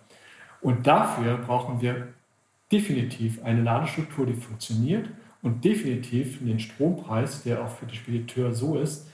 Und 0.60 0.86
dafür 0.86 1.36
brauchen 1.38 1.80
wir 1.80 2.08
definitiv 2.70 3.42
eine 3.44 3.62
Ladestruktur, 3.62 4.26
die 4.26 4.34
funktioniert 4.34 5.08
und 5.42 5.64
definitiv 5.64 6.38
den 6.40 6.58
Strompreis, 6.58 7.42
der 7.42 7.62
auch 7.62 7.70
für 7.70 7.86
den 7.86 7.94
Spediteur 7.94 8.52
so 8.52 8.78
ist, 8.78 9.08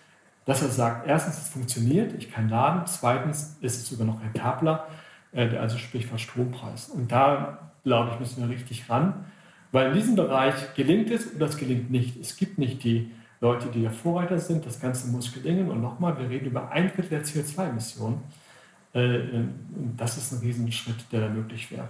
dass 0.44 0.62
er 0.62 0.68
sagt, 0.68 1.06
erstens, 1.06 1.38
es 1.38 1.48
funktioniert, 1.48 2.14
ich 2.18 2.30
kann 2.30 2.48
laden, 2.48 2.82
zweitens 2.86 3.56
ist 3.60 3.76
es 3.76 3.88
sogar 3.88 4.06
noch 4.06 4.22
rentabler, 4.22 4.86
äh, 5.32 5.56
also 5.56 5.78
sprich 5.78 6.06
von 6.06 6.18
Strompreis. 6.18 6.88
Und 6.88 7.10
da, 7.12 7.70
glaube 7.82 8.10
ich, 8.12 8.20
müssen 8.20 8.42
wir 8.42 8.54
richtig 8.54 8.88
ran, 8.90 9.24
weil 9.72 9.88
in 9.88 9.94
diesem 9.94 10.16
Bereich 10.16 10.54
gelingt 10.74 11.10
es 11.10 11.34
oder 11.34 11.46
es 11.46 11.56
gelingt 11.56 11.90
nicht. 11.90 12.20
Es 12.20 12.36
gibt 12.36 12.58
nicht 12.58 12.84
die 12.84 13.10
Leute, 13.40 13.68
die 13.68 13.82
der 13.82 13.90
Vorreiter 13.90 14.38
sind, 14.38 14.64
das 14.66 14.80
Ganze 14.80 15.08
muss 15.08 15.32
gelingen. 15.32 15.70
Und 15.70 15.80
nochmal, 15.80 16.16
wir 16.18 16.28
reden 16.28 16.46
über 16.46 16.70
ein 16.70 16.92
Drittel 16.94 17.10
der 17.10 17.24
CO2-Emissionen. 17.24 18.18
Äh, 18.94 19.20
das 19.96 20.16
ist 20.16 20.32
ein 20.32 20.38
Riesenschritt, 20.38 20.96
der 21.12 21.22
da 21.22 21.28
möglich 21.28 21.70
wäre. 21.70 21.88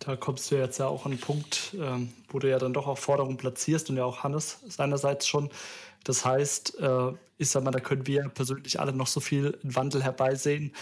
Da 0.00 0.16
kommst 0.16 0.50
du 0.50 0.56
jetzt 0.56 0.78
ja 0.78 0.86
auch 0.86 1.06
an 1.06 1.12
einen 1.12 1.20
Punkt, 1.20 1.76
ähm, 1.78 2.12
wo 2.28 2.38
du 2.38 2.48
ja 2.48 2.58
dann 2.58 2.72
doch 2.72 2.86
auch 2.86 2.98
Forderungen 2.98 3.36
platzierst 3.36 3.90
und 3.90 3.96
ja 3.96 4.04
auch 4.04 4.22
Hannes 4.22 4.60
seinerseits 4.68 5.26
schon. 5.26 5.50
Das 6.04 6.24
heißt, 6.24 6.80
äh, 6.80 7.12
ich 7.36 7.50
sag 7.50 7.64
mal, 7.64 7.70
da 7.70 7.80
können 7.80 8.06
wir 8.06 8.28
persönlich 8.28 8.80
alle 8.80 8.92
noch 8.92 9.08
so 9.08 9.20
viel 9.20 9.58
Wandel 9.62 10.02
herbeisehen. 10.02 10.72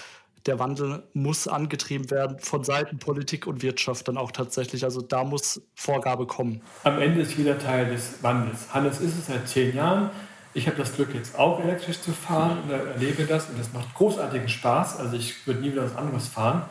Der 0.45 0.61
Wandel 0.61 1.03
muss 1.13 1.49
angetrieben 1.49 2.11
werden 2.11 2.39
von 2.39 2.63
Seiten 2.63 2.99
Politik 2.99 3.49
und 3.49 3.63
Wirtschaft 3.63 4.07
dann 4.07 4.17
auch 4.17 4.31
tatsächlich. 4.31 4.85
Also 4.85 5.01
da 5.01 5.25
muss 5.25 5.61
Vorgabe 5.75 6.27
kommen. 6.27 6.61
Am 6.85 7.01
Ende 7.01 7.23
ist 7.23 7.37
jeder 7.37 7.59
Teil 7.59 7.91
des 7.91 8.23
Wandels. 8.23 8.73
Hannes 8.73 9.01
ist 9.01 9.19
es 9.19 9.27
seit 9.27 9.49
zehn 9.49 9.75
Jahren. 9.75 10.11
Ich 10.57 10.67
habe 10.67 10.79
das 10.79 10.95
Glück, 10.95 11.15
jetzt 11.15 11.39
auch 11.39 11.61
elektrisch 11.61 12.01
zu 12.01 12.13
fahren 12.13 12.61
und 12.63 12.71
erlebe 12.71 13.25
das 13.25 13.51
und 13.51 13.61
es 13.61 13.75
macht 13.75 13.93
großartigen 13.93 14.49
Spaß. 14.49 14.99
Also 14.99 15.15
ich 15.15 15.47
würde 15.47 15.61
nie 15.61 15.73
wieder 15.73 15.85
was 15.85 15.95
anderes 15.95 16.29
fahren. 16.29 16.63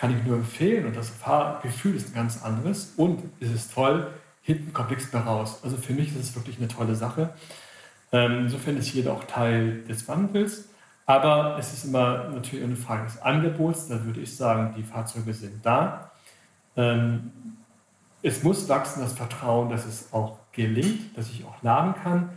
Kann 0.00 0.10
ich 0.10 0.24
nur 0.26 0.38
empfehlen 0.38 0.86
und 0.86 0.96
das 0.96 1.08
Fahrgefühl 1.08 1.94
ist 1.94 2.08
ein 2.08 2.14
ganz 2.14 2.42
anderes 2.42 2.94
und 2.96 3.22
es 3.38 3.52
ist 3.52 3.72
toll, 3.72 4.08
hinten 4.42 4.72
kommt 4.72 4.90
nichts 4.90 5.12
mehr 5.12 5.22
raus. 5.22 5.60
Also 5.62 5.76
für 5.76 5.92
mich 5.92 6.08
ist 6.08 6.20
es 6.20 6.34
wirklich 6.34 6.58
eine 6.58 6.66
tolle 6.66 6.96
Sache. 6.96 7.30
Ähm, 8.10 8.46
insofern 8.46 8.76
ist 8.76 8.92
jeder 8.92 9.12
auch 9.12 9.22
Teil 9.22 9.84
des 9.84 10.08
Wandels. 10.08 10.64
Aber 11.06 11.58
es 11.60 11.72
ist 11.72 11.84
immer 11.84 12.30
natürlich 12.30 12.64
eine 12.64 12.74
Frage 12.74 13.04
des 13.04 13.22
Angebots. 13.22 13.86
Da 13.86 14.04
würde 14.04 14.18
ich 14.18 14.36
sagen, 14.36 14.74
die 14.76 14.82
Fahrzeuge 14.82 15.32
sind 15.32 15.64
da. 15.64 16.10
Ähm, 16.76 17.30
es 18.20 18.42
muss 18.42 18.68
wachsen, 18.68 19.00
das 19.00 19.12
Vertrauen, 19.12 19.70
dass 19.70 19.86
es 19.86 20.12
auch 20.12 20.38
gelingt, 20.50 21.16
dass 21.16 21.30
ich 21.30 21.44
auch 21.44 21.62
laden 21.62 21.94
kann. 22.02 22.30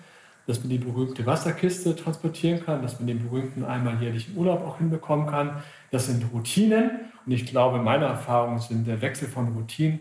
Dass 0.47 0.59
man 0.59 0.69
die 0.69 0.77
berühmte 0.77 1.25
Wasserkiste 1.25 1.95
transportieren 1.95 2.63
kann, 2.65 2.81
dass 2.81 2.99
man 2.99 3.07
den 3.07 3.23
berühmten 3.23 3.63
einmal 3.63 4.01
jährlichen 4.01 4.35
Urlaub 4.35 4.61
auch 4.65 4.77
hinbekommen 4.77 5.27
kann. 5.27 5.61
Das 5.91 6.07
sind 6.07 6.25
Routinen 6.33 6.91
und 7.25 7.31
ich 7.31 7.45
glaube, 7.45 7.79
meine 7.79 8.05
Erfahrung 8.05 8.59
sind 8.59 8.87
der 8.87 9.01
Wechsel 9.01 9.27
von 9.27 9.49
Routinen 9.53 9.99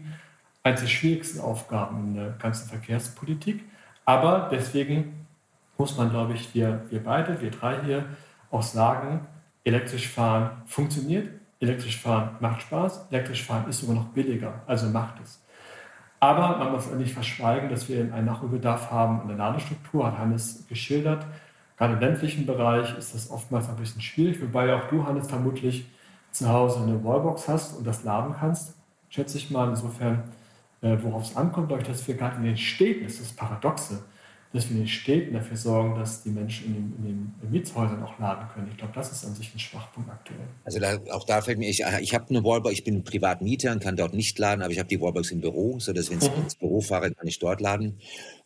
eines 0.62 0.80
der 0.80 0.88
schwierigsten 0.88 1.40
Aufgaben 1.40 2.08
in 2.08 2.14
der 2.14 2.30
ganzen 2.38 2.68
Verkehrspolitik. 2.68 3.64
Aber 4.04 4.48
deswegen 4.50 5.26
muss 5.78 5.96
man, 5.96 6.10
glaube 6.10 6.34
ich, 6.34 6.54
wir, 6.54 6.84
wir 6.90 7.02
beide, 7.02 7.40
wir 7.40 7.50
drei 7.50 7.82
hier, 7.84 8.04
auch 8.50 8.62
sagen, 8.62 9.26
elektrisch 9.64 10.08
fahren 10.08 10.62
funktioniert, 10.66 11.28
elektrisch 11.60 11.98
fahren 11.98 12.36
macht 12.40 12.62
Spaß, 12.62 13.06
elektrisch 13.10 13.44
fahren 13.44 13.68
ist 13.68 13.80
sogar 13.80 13.96
noch 13.96 14.08
billiger, 14.08 14.62
also 14.66 14.86
macht 14.86 15.20
es. 15.22 15.40
Aber 16.20 16.58
man 16.58 16.72
muss 16.72 16.90
nicht 16.92 17.14
verschweigen, 17.14 17.70
dass 17.70 17.88
wir 17.88 18.12
einen 18.12 18.26
Nachholbedarf 18.26 18.90
haben 18.90 19.22
in 19.22 19.28
der 19.28 19.38
Ladestruktur, 19.38 20.06
hat 20.06 20.18
Hannes 20.18 20.66
geschildert. 20.68 21.24
Gerade 21.78 21.94
im 21.94 22.00
ländlichen 22.00 22.44
Bereich 22.44 22.96
ist 22.98 23.14
das 23.14 23.30
oftmals 23.30 23.70
ein 23.70 23.76
bisschen 23.76 24.02
schwierig, 24.02 24.40
wobei 24.42 24.74
auch 24.74 24.86
du, 24.88 25.06
Hannes, 25.06 25.28
vermutlich 25.28 25.86
zu 26.30 26.46
Hause 26.48 26.82
eine 26.82 27.02
Wallbox 27.02 27.48
hast 27.48 27.78
und 27.78 27.86
das 27.86 28.04
laden 28.04 28.34
kannst, 28.38 28.74
schätze 29.08 29.38
ich 29.38 29.50
mal. 29.50 29.70
Insofern, 29.70 30.24
äh, 30.82 30.98
worauf 31.00 31.22
es 31.22 31.36
ankommt, 31.36 31.70
dadurch, 31.70 31.88
dass 31.88 32.06
wir 32.06 32.14
gerade 32.16 32.36
in 32.36 32.44
den 32.44 32.58
Städten, 32.58 33.06
ist 33.06 33.18
das 33.18 33.32
Paradoxe, 33.32 34.02
dass 34.52 34.68
wir 34.68 34.72
in 34.72 34.82
den 34.82 34.88
Städten 34.88 35.34
dafür 35.34 35.56
sorgen, 35.56 35.98
dass 35.98 36.24
die 36.24 36.30
Menschen 36.30 36.66
in 36.66 36.74
den, 36.74 36.94
in 36.98 37.32
den 37.42 37.50
Mietshäusern 37.50 38.02
auch 38.02 38.18
laden 38.18 38.48
können. 38.52 38.68
Ich 38.70 38.78
glaube, 38.78 38.92
das 38.94 39.12
ist 39.12 39.24
an 39.24 39.34
sich 39.34 39.54
ein 39.54 39.58
Schwachpunkt 39.60 40.10
aktuell. 40.10 40.40
Also 40.64 40.80
da, 40.80 40.98
auch 41.12 41.24
da 41.24 41.40
fällt 41.40 41.58
mir, 41.58 41.68
ich, 41.68 41.84
ich 42.00 42.14
habe 42.14 42.26
eine 42.30 42.42
Wallbox, 42.42 42.72
ich 42.72 42.82
bin 42.82 43.04
Privatmieter 43.04 43.70
und 43.70 43.80
kann 43.80 43.94
dort 43.94 44.12
nicht 44.12 44.36
laden, 44.38 44.62
aber 44.62 44.72
ich 44.72 44.80
habe 44.80 44.88
die 44.88 45.00
Wallbox 45.00 45.30
im 45.30 45.40
Büro, 45.40 45.78
sodass 45.78 46.10
wenn 46.10 46.18
ich 46.18 46.30
mhm. 46.30 46.42
ins 46.42 46.56
Büro 46.56 46.80
fahre, 46.80 47.12
kann 47.12 47.28
ich 47.28 47.38
dort 47.38 47.60
laden. 47.60 48.00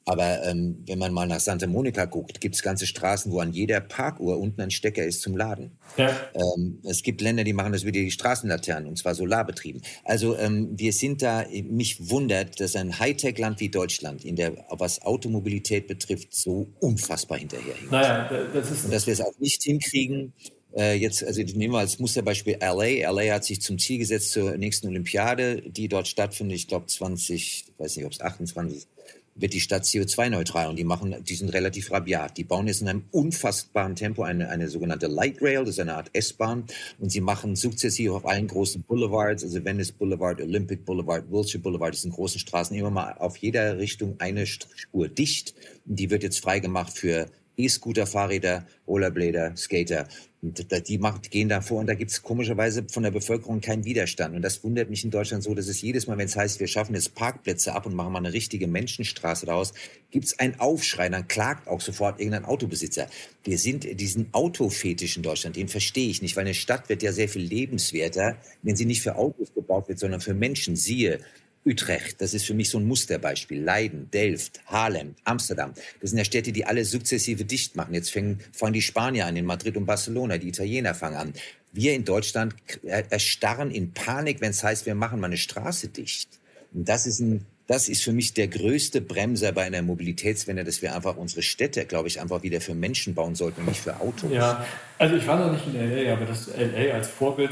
Aber 0.07 0.45
ähm, 0.45 0.83
wenn 0.87 0.99
man 0.99 1.13
mal 1.13 1.27
nach 1.27 1.41
Santa 1.41 1.67
Monica 1.67 2.05
guckt, 2.05 2.41
gibt 2.41 2.55
es 2.55 2.63
ganze 2.63 2.87
Straßen, 2.87 3.33
wo 3.33 3.41
an 3.41 3.53
jeder 3.53 3.81
Parkuhr 3.81 4.39
unten 4.39 4.61
ein 4.61 4.71
Stecker 4.71 5.05
ist 5.05 5.23
zum 5.23 5.37
Laden. 5.37 5.79
Ja. 5.97 6.15
Ähm, 6.35 6.81
es 6.85 7.03
gibt 7.03 7.23
Länder, 7.23 7.45
die 7.45 7.55
machen 7.55 7.73
das 7.73 7.85
wie 7.85 7.93
die 7.93 8.11
Straßenlaternen, 8.11 8.89
und 8.89 8.99
zwar 8.99 9.15
solarbetrieben. 9.15 9.83
Also 10.05 10.37
ähm, 10.37 10.71
wir 10.77 10.93
sind 10.93 11.23
da, 11.23 11.47
mich 11.51 12.11
wundert, 12.11 12.61
dass 12.61 12.77
ein 12.77 12.99
Hightech-Land 12.99 13.61
wie 13.61 13.71
Deutschland, 13.71 14.25
in 14.25 14.37
der, 14.37 14.67
was 14.71 15.03
Automobilität 15.03 15.87
betrifft, 15.87 16.35
so 16.35 16.69
unfassbar 16.81 17.39
hinterherhinkt. 17.39 17.91
Naja, 17.91 18.29
das 18.53 18.71
ist... 18.71 18.85
Und 18.85 18.93
dass 18.93 19.07
wir 19.07 19.15
es 19.15 19.21
auch 19.23 19.39
nicht 19.39 19.63
hinkriegen, 19.63 20.35
äh, 20.77 20.95
jetzt, 20.95 21.25
also 21.25 21.41
nehmen 21.41 21.73
wir 21.73 21.79
als 21.79 21.99
Musterbeispiel 21.99 22.59
LA. 22.61 23.11
LA 23.11 23.33
hat 23.35 23.45
sich 23.45 23.63
zum 23.63 23.79
Ziel 23.79 23.99
gesetzt 23.99 24.33
zur 24.33 24.57
nächsten 24.57 24.89
Olympiade, 24.89 25.63
die 25.63 25.89
dort 25.89 26.09
stattfindet, 26.09 26.57
ich 26.57 26.69
glaube 26.69 26.87
20, 26.87 27.67
weiß 27.79 27.97
nicht, 27.97 28.07
ob 28.07 28.13
es 28.13 28.21
28 28.21 28.87
wird 29.35 29.53
die 29.53 29.61
Stadt 29.61 29.85
CO2-neutral 29.85 30.69
und 30.69 30.77
die 30.77 30.85
machen, 30.85 31.15
die 31.25 31.35
sind 31.35 31.49
relativ 31.51 31.91
rabiat. 31.91 32.37
Die 32.37 32.45
bauen 32.45 32.67
jetzt 32.67 32.83
in 32.83 32.89
einem 32.89 33.05
unfassbaren 33.11 33.97
Tempo 33.97 34.23
eine, 34.23 34.49
eine 34.49 34.69
sogenannte 34.69 35.07
Light 35.07 35.43
Rail, 35.43 35.61
das 35.61 35.71
ist 35.71 35.81
eine 35.81 35.97
Art 35.97 36.11
S-Bahn 36.13 36.65
und 36.99 37.11
sie 37.11 37.21
machen 37.21 37.57
sukzessiv 37.57 38.13
auf 38.13 38.27
allen 38.27 38.47
großen 38.47 38.83
Boulevards, 38.83 39.43
also 39.43 39.65
Venice 39.65 39.93
Boulevard, 39.93 40.41
Olympic 40.41 40.85
Boulevard, 40.85 41.31
Wilshire 41.31 41.63
Boulevard, 41.63 41.95
diesen 41.95 42.13
großen 42.13 42.39
Straßen 42.39 42.77
immer 42.77 42.91
mal 42.91 43.15
auf 43.19 43.37
jeder 43.39 43.79
Richtung 43.79 44.17
eine 44.19 44.47
Spur 44.47 45.09
dicht. 45.09 45.55
Die 45.85 46.11
wird 46.11 46.23
jetzt 46.23 46.41
freigemacht 46.41 46.97
für 46.97 47.27
E-Scooter, 47.57 48.07
Fahrräder, 48.07 48.67
Rollerblader, 48.87 49.57
Skater. 49.57 50.09
Und 50.43 50.89
die 50.89 50.99
macht, 50.99 51.31
gehen 51.31 51.49
da 51.49 51.63
vor 51.63 51.81
und 51.81 51.87
da 51.87 51.95
gibt 51.95 52.11
es 52.11 52.23
komischerweise 52.23 52.85
von 52.91 53.03
der 53.03 53.11
Bevölkerung 53.11 53.63
keinen 53.63 53.87
Widerstand. 53.87 54.37
Und 54.37 54.43
das 54.43 54.63
wundert 54.63 54.91
mich 54.91 55.03
in 55.03 55.11
Deutschland 55.11 55.43
so, 55.43 55.55
dass 55.55 55.69
es 55.69 55.81
jedes 55.81 56.07
Mal, 56.07 56.19
wenn 56.19 56.27
es 56.27 56.37
heißt, 56.37 56.61
wir 56.61 56.67
schaffen 56.67 56.95
jetzt 56.95 57.15
Parkplätze 57.15 57.73
ab 57.73 57.87
und 57.87 57.95
machen 57.95 58.13
mal 58.13 58.19
eine 58.19 58.35
richtige 58.35 58.67
Menschenstraße 58.67 59.47
daraus, 59.47 59.73
gibt 60.11 60.27
es 60.27 60.39
einen 60.39 60.61
Aufschrei, 60.61 61.09
dann 61.09 61.29
klagt 61.29 61.67
auch 61.67 61.81
sofort 61.81 62.21
irgendein 62.21 62.45
Autobesitzer. 62.45 63.09
Wir 63.43 63.57
sind 63.57 63.99
diesen 63.99 64.35
Autofetisch 64.35 65.17
in 65.17 65.23
Deutschland, 65.23 65.57
den 65.57 65.69
verstehe 65.69 66.11
ich 66.11 66.21
nicht, 66.21 66.37
weil 66.37 66.45
eine 66.45 66.55
Stadt 66.55 66.91
wird 66.91 67.03
ja 67.03 67.13
sehr 67.13 67.31
viel 67.31 67.43
lebenswerter, 67.43 68.37
wenn 68.63 68.77
sie 68.77 68.85
nicht 68.85 69.01
für 69.01 69.17
Autos 69.17 69.55
gebaut 69.55 69.89
wird, 69.89 69.99
sondern 69.99 70.21
für 70.21 70.35
Menschen. 70.35 70.77
Siehe 70.77 71.21
Utrecht, 71.65 72.21
das 72.21 72.35
ist 72.35 72.45
für 72.45 72.55
mich 72.55 72.69
so 72.69 72.79
ein 72.79 72.87
Musterbeispiel. 72.87 73.63
Leiden, 73.63 74.11
Delft, 74.11 74.61
Haarlem, 74.67 75.15
Amsterdam. 75.25 75.73
Das 76.01 76.11
sind 76.11 76.19
ja 76.19 76.25
Städte, 76.25 76.53
die 76.53 76.67
alle 76.67 76.85
sukzessive 76.85 77.45
dicht 77.45 77.75
machen. 77.75 77.95
Jetzt 77.95 78.13
fangen, 78.13 78.41
fangen 78.53 78.75
die 78.75 78.83
Spanier 78.83 79.27
an 79.27 79.37
in 79.37 79.47
Madrid 79.47 79.77
und 79.77 79.87
Barcelona, 79.87 80.39
die 80.39 80.49
Italiener 80.49 80.95
fangen 80.95 81.17
an. 81.17 81.33
Wir 81.73 81.95
in 81.95 82.05
Deutschland 82.05 82.55
erstarren 82.83 83.71
in 83.71 83.93
Panik, 83.93 84.41
wenn 84.41 84.51
es 84.51 84.63
heißt, 84.63 84.87
wir 84.87 84.95
machen 84.95 85.21
mal 85.21 85.27
eine 85.27 85.39
Straße 85.39 85.89
dicht. 85.89 86.29
Und 86.73 86.89
das 86.89 87.07
ist 87.07 87.21
ein 87.21 87.47
das 87.67 87.89
ist 87.89 88.03
für 88.03 88.13
mich 88.13 88.35
der 88.35 88.49
größte 88.49 89.01
Bremser 89.01 89.53
bei 89.53 89.63
einer 89.63 89.81
Mobilitätswende, 89.81 90.65
dass 90.65 90.83
wir 90.83 90.95
einfach 90.95 91.17
unsere 91.17 91.43
Städte, 91.43 91.87
glaube 91.87 92.09
ich, 92.09 92.21
einfach 92.21 92.43
wieder 92.43 92.61
für 92.61 92.75
Menschen 92.75 93.15
bauen 93.15 93.35
sollten 93.35 93.61
und 93.61 93.69
nicht 93.69 93.81
für 93.81 94.01
Autos. 94.01 94.31
Ja, 94.31 94.65
also 94.99 95.17
ich 95.17 95.27
war 95.27 95.39
noch 95.39 95.53
nicht 95.53 95.67
in 95.67 95.75
LA, 95.75 96.13
aber 96.13 96.27
das 96.27 96.49
LA 96.49 96.95
als 96.95 97.09
Vorbild 97.09 97.51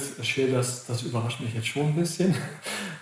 das, 0.53 0.87
das 0.87 1.03
überrascht 1.03 1.41
mich 1.41 1.55
jetzt 1.55 1.67
schon 1.67 1.89
ein 1.89 1.97
bisschen. 1.97 2.35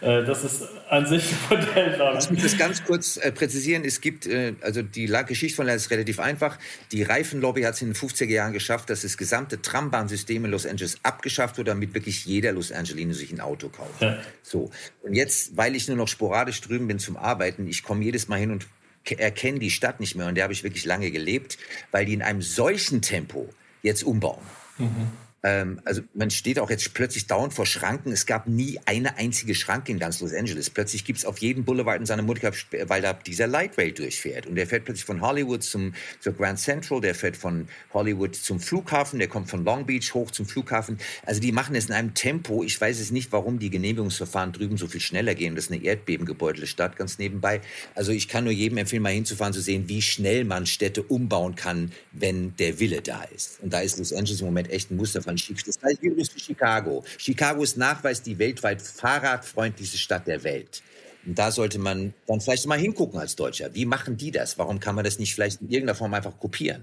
Äh, 0.02 0.24
das 0.24 0.44
ist 0.44 0.62
an 0.88 1.04
sich 1.04 1.24
ein 1.30 1.58
Modell. 1.58 1.96
Lass 1.98 2.30
mich 2.30 2.42
das 2.42 2.56
ganz 2.56 2.82
kurz 2.82 3.18
äh, 3.18 3.30
präzisieren. 3.32 3.84
Es 3.84 4.00
gibt, 4.00 4.26
äh, 4.26 4.54
also 4.62 4.80
die 4.80 5.12
Geschichte 5.26 5.56
von 5.56 5.66
LA 5.66 5.74
ist 5.74 5.90
relativ 5.90 6.20
einfach. 6.20 6.58
Die 6.90 7.02
Reifenlobby 7.02 7.60
hat 7.64 7.74
es 7.74 7.82
in 7.82 7.88
den 7.88 7.94
50er 7.94 8.24
Jahren 8.24 8.54
geschafft, 8.54 8.88
dass 8.88 9.02
das 9.02 9.18
gesamte 9.18 9.60
Trambahnsystem 9.60 10.42
in 10.46 10.50
Los 10.50 10.64
Angeles 10.64 10.96
abgeschafft 11.02 11.58
wurde, 11.58 11.72
damit 11.72 11.92
wirklich 11.92 12.24
jeder 12.24 12.52
Los 12.52 12.72
Angelino 12.72 13.12
sich 13.12 13.30
ein 13.30 13.42
Auto 13.42 13.68
kauft. 13.68 14.00
Ja. 14.00 14.16
So. 14.42 14.70
Und 15.02 15.12
jetzt, 15.12 15.58
weil 15.58 15.76
ich 15.76 15.86
nur 15.86 15.98
noch 15.98 16.08
sporadisch 16.08 16.62
drüben 16.62 16.88
bin, 16.88 16.98
zum 17.00 17.16
Arbeiten. 17.16 17.66
Ich 17.66 17.82
komme 17.82 18.04
jedes 18.04 18.28
Mal 18.28 18.38
hin 18.38 18.50
und 18.50 18.66
erkenne 19.04 19.58
die 19.58 19.70
Stadt 19.70 20.00
nicht 20.00 20.14
mehr. 20.14 20.26
Und 20.26 20.34
der 20.36 20.44
habe 20.44 20.52
ich 20.52 20.62
wirklich 20.62 20.84
lange 20.84 21.10
gelebt, 21.10 21.58
weil 21.90 22.04
die 22.04 22.14
in 22.14 22.22
einem 22.22 22.42
solchen 22.42 23.02
Tempo 23.02 23.48
jetzt 23.82 24.04
umbauen. 24.04 24.42
Mhm. 24.78 25.10
Ähm, 25.42 25.80
also 25.84 26.02
man 26.14 26.30
steht 26.30 26.58
auch 26.58 26.70
jetzt 26.70 26.92
plötzlich 26.94 27.26
dauernd 27.26 27.54
vor 27.54 27.66
Schranken. 27.66 28.12
Es 28.12 28.26
gab 28.26 28.46
nie 28.46 28.78
eine 28.84 29.16
einzige 29.16 29.54
Schranke 29.54 29.92
in 29.92 29.98
ganz 29.98 30.20
Los 30.20 30.34
Angeles. 30.34 30.70
Plötzlich 30.70 31.04
gibt 31.04 31.18
es 31.20 31.24
auf 31.24 31.38
jedem 31.38 31.64
Boulevard 31.64 31.98
in 32.00 32.06
seiner 32.06 32.22
Mutter, 32.22 32.52
weil 32.86 33.02
da 33.02 33.12
dieser 33.14 33.46
Light 33.46 33.78
Rail 33.78 33.92
durchfährt. 33.92 34.46
Und 34.46 34.56
der 34.56 34.66
fährt 34.66 34.84
plötzlich 34.84 35.04
von 35.04 35.20
Hollywood 35.20 35.62
zum, 35.62 35.94
zur 36.20 36.34
Grand 36.34 36.58
Central, 36.58 37.00
der 37.00 37.14
fährt 37.14 37.36
von 37.36 37.68
Hollywood 37.92 38.36
zum 38.36 38.60
Flughafen, 38.60 39.18
der 39.18 39.28
kommt 39.28 39.48
von 39.48 39.64
Long 39.64 39.86
Beach 39.86 40.12
hoch 40.14 40.30
zum 40.30 40.46
Flughafen. 40.46 40.98
Also 41.24 41.40
die 41.40 41.52
machen 41.52 41.74
es 41.74 41.86
in 41.86 41.94
einem 41.94 42.14
Tempo. 42.14 42.62
Ich 42.62 42.78
weiß 42.80 43.00
es 43.00 43.10
nicht, 43.10 43.32
warum 43.32 43.58
die 43.58 43.70
Genehmigungsverfahren 43.70 44.52
drüben 44.52 44.76
so 44.76 44.86
viel 44.86 45.00
schneller 45.00 45.34
gehen. 45.34 45.54
Das 45.54 45.66
ist 45.66 45.72
eine 45.72 45.82
erdbebengebeutelte 45.82 46.66
Stadt, 46.66 46.96
ganz 46.96 47.18
nebenbei. 47.18 47.60
Also 47.94 48.12
ich 48.12 48.28
kann 48.28 48.44
nur 48.44 48.52
jedem 48.52 48.78
empfehlen, 48.78 49.02
mal 49.02 49.12
hinzufahren, 49.12 49.54
zu 49.54 49.60
sehen, 49.60 49.88
wie 49.88 50.02
schnell 50.02 50.44
man 50.44 50.66
Städte 50.66 51.02
umbauen 51.02 51.54
kann, 51.54 51.92
wenn 52.12 52.54
der 52.56 52.78
Wille 52.78 53.00
da 53.00 53.22
ist. 53.22 53.60
Und 53.62 53.72
da 53.72 53.80
ist 53.80 53.98
Los 53.98 54.12
Angeles 54.12 54.40
im 54.40 54.46
Moment 54.46 54.70
echt 54.70 54.90
ein 54.90 54.96
Muster 54.96 55.22
von 55.30 55.38
schief. 55.38 55.62
Das 55.62 55.78
heißt 55.82 56.02
übrigens 56.02 56.30
für 56.30 56.40
Chicago. 56.40 57.04
Chicago 57.18 57.62
ist 57.62 57.76
nachweis 57.76 58.22
die 58.22 58.38
weltweit 58.38 58.82
fahrradfreundlichste 58.82 59.98
Stadt 59.98 60.26
der 60.26 60.42
Welt. 60.44 60.82
Und 61.24 61.38
da 61.38 61.50
sollte 61.50 61.78
man 61.78 62.14
dann 62.26 62.40
vielleicht 62.40 62.66
mal 62.66 62.78
hingucken 62.78 63.20
als 63.20 63.36
Deutscher. 63.36 63.74
Wie 63.74 63.84
machen 63.84 64.16
die 64.16 64.30
das? 64.30 64.58
Warum 64.58 64.80
kann 64.80 64.94
man 64.94 65.04
das 65.04 65.18
nicht 65.18 65.34
vielleicht 65.34 65.60
in 65.60 65.68
irgendeiner 65.68 65.96
Form 65.96 66.14
einfach 66.14 66.38
kopieren? 66.38 66.82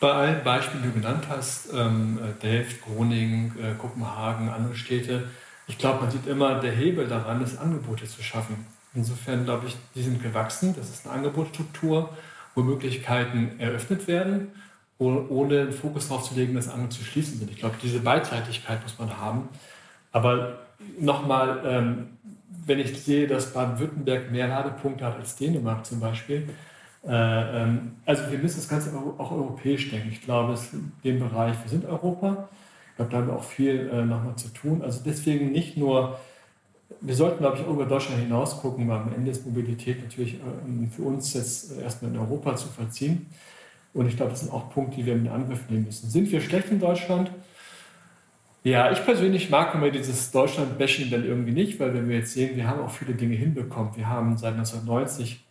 Bei 0.00 0.12
allen 0.12 0.44
Beispielen, 0.44 0.82
die 0.82 0.88
du 0.88 0.94
genannt 0.94 1.24
hast, 1.28 1.72
ähm, 1.74 2.18
äh, 2.22 2.42
Delft, 2.42 2.82
Groningen, 2.82 3.54
äh, 3.58 3.74
Kopenhagen, 3.74 4.48
andere 4.48 4.74
Städte, 4.74 5.28
ich 5.66 5.78
glaube, 5.78 6.02
man 6.02 6.10
sieht 6.10 6.26
immer, 6.26 6.60
der 6.60 6.72
Hebel 6.72 7.06
daran 7.06 7.42
ist, 7.42 7.56
Angebote 7.58 8.06
zu 8.06 8.22
schaffen. 8.22 8.66
Insofern 8.94 9.44
glaube 9.44 9.68
ich, 9.68 9.76
die 9.94 10.02
sind 10.02 10.22
gewachsen. 10.22 10.74
Das 10.76 10.90
ist 10.90 11.06
eine 11.06 11.14
Angebotsstruktur, 11.14 12.16
wo 12.54 12.62
Möglichkeiten 12.62 13.60
eröffnet 13.60 14.08
werden 14.08 14.48
ohne 15.00 15.66
den 15.66 15.72
Fokus 15.72 16.08
darauf 16.08 16.28
zu 16.28 16.34
legen, 16.34 16.54
dass 16.54 16.68
andere 16.68 16.90
zu 16.90 17.02
schließen 17.02 17.38
sind. 17.38 17.50
Ich 17.50 17.58
glaube, 17.58 17.76
diese 17.82 18.00
Beidseitigkeit 18.00 18.82
muss 18.82 18.98
man 18.98 19.16
haben. 19.16 19.48
Aber 20.12 20.58
nochmal, 20.98 21.62
ähm, 21.64 22.06
wenn 22.66 22.78
ich 22.78 23.02
sehe, 23.02 23.26
dass 23.26 23.52
Baden-Württemberg 23.52 24.30
mehr 24.30 24.48
Ladepunkte 24.48 25.04
hat 25.04 25.16
als 25.16 25.36
Dänemark 25.36 25.86
zum 25.86 26.00
Beispiel, 26.00 26.48
äh, 27.06 27.62
ähm, 27.62 27.92
also 28.04 28.30
wir 28.30 28.38
müssen 28.38 28.58
das 28.58 28.68
Ganze 28.68 28.92
auch 28.94 29.32
europäisch 29.32 29.90
denken. 29.90 30.10
Ich 30.10 30.22
glaube, 30.22 30.52
es 30.52 30.72
in 30.72 30.92
dem 31.02 31.20
Bereich, 31.20 31.56
wir 31.62 31.70
sind 31.70 31.86
Europa, 31.86 32.48
ich 32.90 32.96
glaube, 32.96 33.10
da 33.10 33.16
haben 33.18 33.26
wir 33.28 33.36
auch 33.36 33.44
viel 33.44 33.88
äh, 33.90 34.04
nochmal 34.04 34.36
zu 34.36 34.48
tun. 34.48 34.82
Also 34.82 35.00
deswegen 35.04 35.52
nicht 35.52 35.78
nur, 35.78 36.18
wir 37.00 37.14
sollten, 37.14 37.38
glaube 37.38 37.56
ich, 37.56 37.64
auch 37.64 37.72
über 37.72 37.86
Deutschland 37.86 38.20
hinaus 38.20 38.60
gucken, 38.60 38.86
weil 38.88 38.98
am 38.98 39.14
Ende 39.14 39.30
ist 39.30 39.46
Mobilität 39.46 40.02
natürlich 40.02 40.34
äh, 40.34 40.86
für 40.94 41.02
uns 41.02 41.32
jetzt 41.32 41.78
erstmal 41.78 42.12
in 42.12 42.18
Europa 42.18 42.56
zu 42.56 42.68
verziehen. 42.68 43.26
Und 43.92 44.06
ich 44.06 44.16
glaube, 44.16 44.30
das 44.30 44.40
sind 44.40 44.52
auch 44.52 44.70
Punkte, 44.70 44.96
die 44.96 45.06
wir 45.06 45.14
in 45.14 45.28
Angriff 45.28 45.68
nehmen 45.68 45.84
müssen. 45.84 46.08
Sind 46.08 46.30
wir 46.30 46.40
schlecht 46.40 46.70
in 46.70 46.78
Deutschland? 46.78 47.30
Ja, 48.62 48.92
ich 48.92 49.04
persönlich 49.04 49.50
mag 49.50 49.74
immer 49.74 49.90
dieses 49.90 50.30
Deutschland-Bashing 50.30 51.10
dann 51.10 51.24
irgendwie 51.24 51.52
nicht, 51.52 51.80
weil 51.80 51.94
wenn 51.94 52.08
wir 52.08 52.18
jetzt 52.18 52.34
sehen, 52.34 52.56
wir 52.56 52.68
haben 52.68 52.80
auch 52.80 52.90
viele 52.90 53.14
Dinge 53.14 53.34
hinbekommen. 53.34 53.96
Wir 53.96 54.06
haben 54.08 54.36
seit 54.36 54.52
1990 54.52 55.44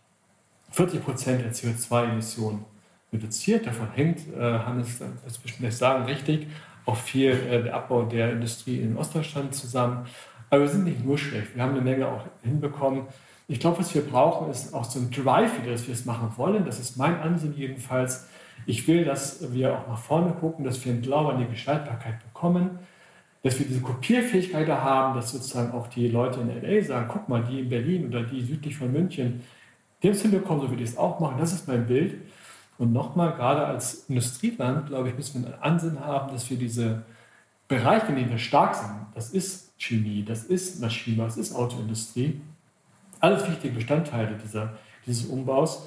40 0.70 1.04
Prozent 1.04 1.42
der 1.42 1.52
CO2-Emissionen 1.52 2.64
reduziert. 3.12 3.66
Davon 3.66 3.90
hängt, 3.92 4.20
äh, 4.36 4.40
Hannes, 4.40 4.98
das 5.24 5.42
möchte 5.42 5.66
ich 5.66 5.76
sagen, 5.76 6.04
richtig, 6.04 6.46
auch 6.86 6.96
viel 6.96 7.32
äh, 7.32 7.62
der 7.64 7.74
Abbau 7.74 8.04
der 8.04 8.32
Industrie 8.32 8.78
in 8.78 8.96
Ostdeutschland 8.96 9.54
zusammen. 9.54 10.06
Aber 10.48 10.62
wir 10.62 10.68
sind 10.68 10.84
nicht 10.84 11.04
nur 11.04 11.18
schlecht. 11.18 11.54
Wir 11.54 11.62
haben 11.62 11.72
eine 11.72 11.82
Menge 11.82 12.06
auch 12.06 12.24
hinbekommen. 12.42 13.04
Ich 13.50 13.58
glaube, 13.58 13.80
was 13.80 13.92
wir 13.96 14.02
brauchen, 14.02 14.48
ist 14.48 14.72
auch 14.72 14.84
so 14.84 15.00
ein 15.00 15.10
Drive 15.10 15.60
wieder, 15.60 15.72
dass 15.72 15.88
wir 15.88 15.94
es 15.94 16.04
machen 16.04 16.30
wollen. 16.36 16.64
Das 16.64 16.78
ist 16.78 16.96
mein 16.96 17.16
Ansinn 17.20 17.52
jedenfalls. 17.56 18.28
Ich 18.64 18.86
will, 18.86 19.04
dass 19.04 19.52
wir 19.52 19.76
auch 19.76 19.88
nach 19.88 19.98
vorne 19.98 20.30
gucken, 20.34 20.64
dass 20.64 20.84
wir 20.84 20.92
einen 20.92 21.02
Glauben 21.02 21.30
an 21.30 21.38
die 21.38 21.50
Gestaltbarkeit 21.50 22.22
bekommen, 22.22 22.78
dass 23.42 23.58
wir 23.58 23.66
diese 23.66 23.80
Kopierfähigkeit 23.80 24.68
haben, 24.68 25.16
dass 25.16 25.32
sozusagen 25.32 25.72
auch 25.72 25.88
die 25.88 26.06
Leute 26.06 26.38
in 26.38 26.62
LA 26.62 26.84
sagen, 26.84 27.08
guck 27.12 27.28
mal, 27.28 27.42
die 27.42 27.58
in 27.58 27.68
Berlin 27.68 28.06
oder 28.06 28.22
die 28.22 28.40
südlich 28.40 28.76
von 28.76 28.92
München, 28.92 29.40
die 30.00 30.06
haben 30.06 30.14
es 30.14 30.22
hinbekommen, 30.22 30.60
so 30.60 30.70
wie 30.70 30.76
die 30.76 30.84
es 30.84 30.96
auch 30.96 31.18
machen. 31.18 31.38
Das 31.40 31.52
ist 31.52 31.66
mein 31.66 31.88
Bild. 31.88 32.20
Und 32.78 32.92
nochmal, 32.92 33.32
gerade 33.32 33.66
als 33.66 34.04
Industrieland, 34.08 34.86
glaube 34.86 35.08
ich, 35.08 35.16
müssen 35.16 35.42
wir 35.42 35.54
einen 35.54 35.62
Ansinn 35.62 35.98
haben, 35.98 36.30
dass 36.32 36.48
wir 36.48 36.56
diese 36.56 37.02
Bereiche, 37.66 38.06
in 38.10 38.14
denen 38.14 38.30
wir 38.30 38.38
stark 38.38 38.76
sind, 38.76 38.92
das 39.12 39.30
ist 39.30 39.72
Chemie, 39.76 40.24
das 40.24 40.44
ist 40.44 40.80
Maschine, 40.80 41.24
das 41.24 41.36
ist 41.36 41.52
Autoindustrie, 41.52 42.40
alles 43.20 43.48
wichtige 43.48 43.74
Bestandteile 43.74 44.36
dieser, 44.42 44.74
dieses 45.06 45.26
Umbaus. 45.26 45.86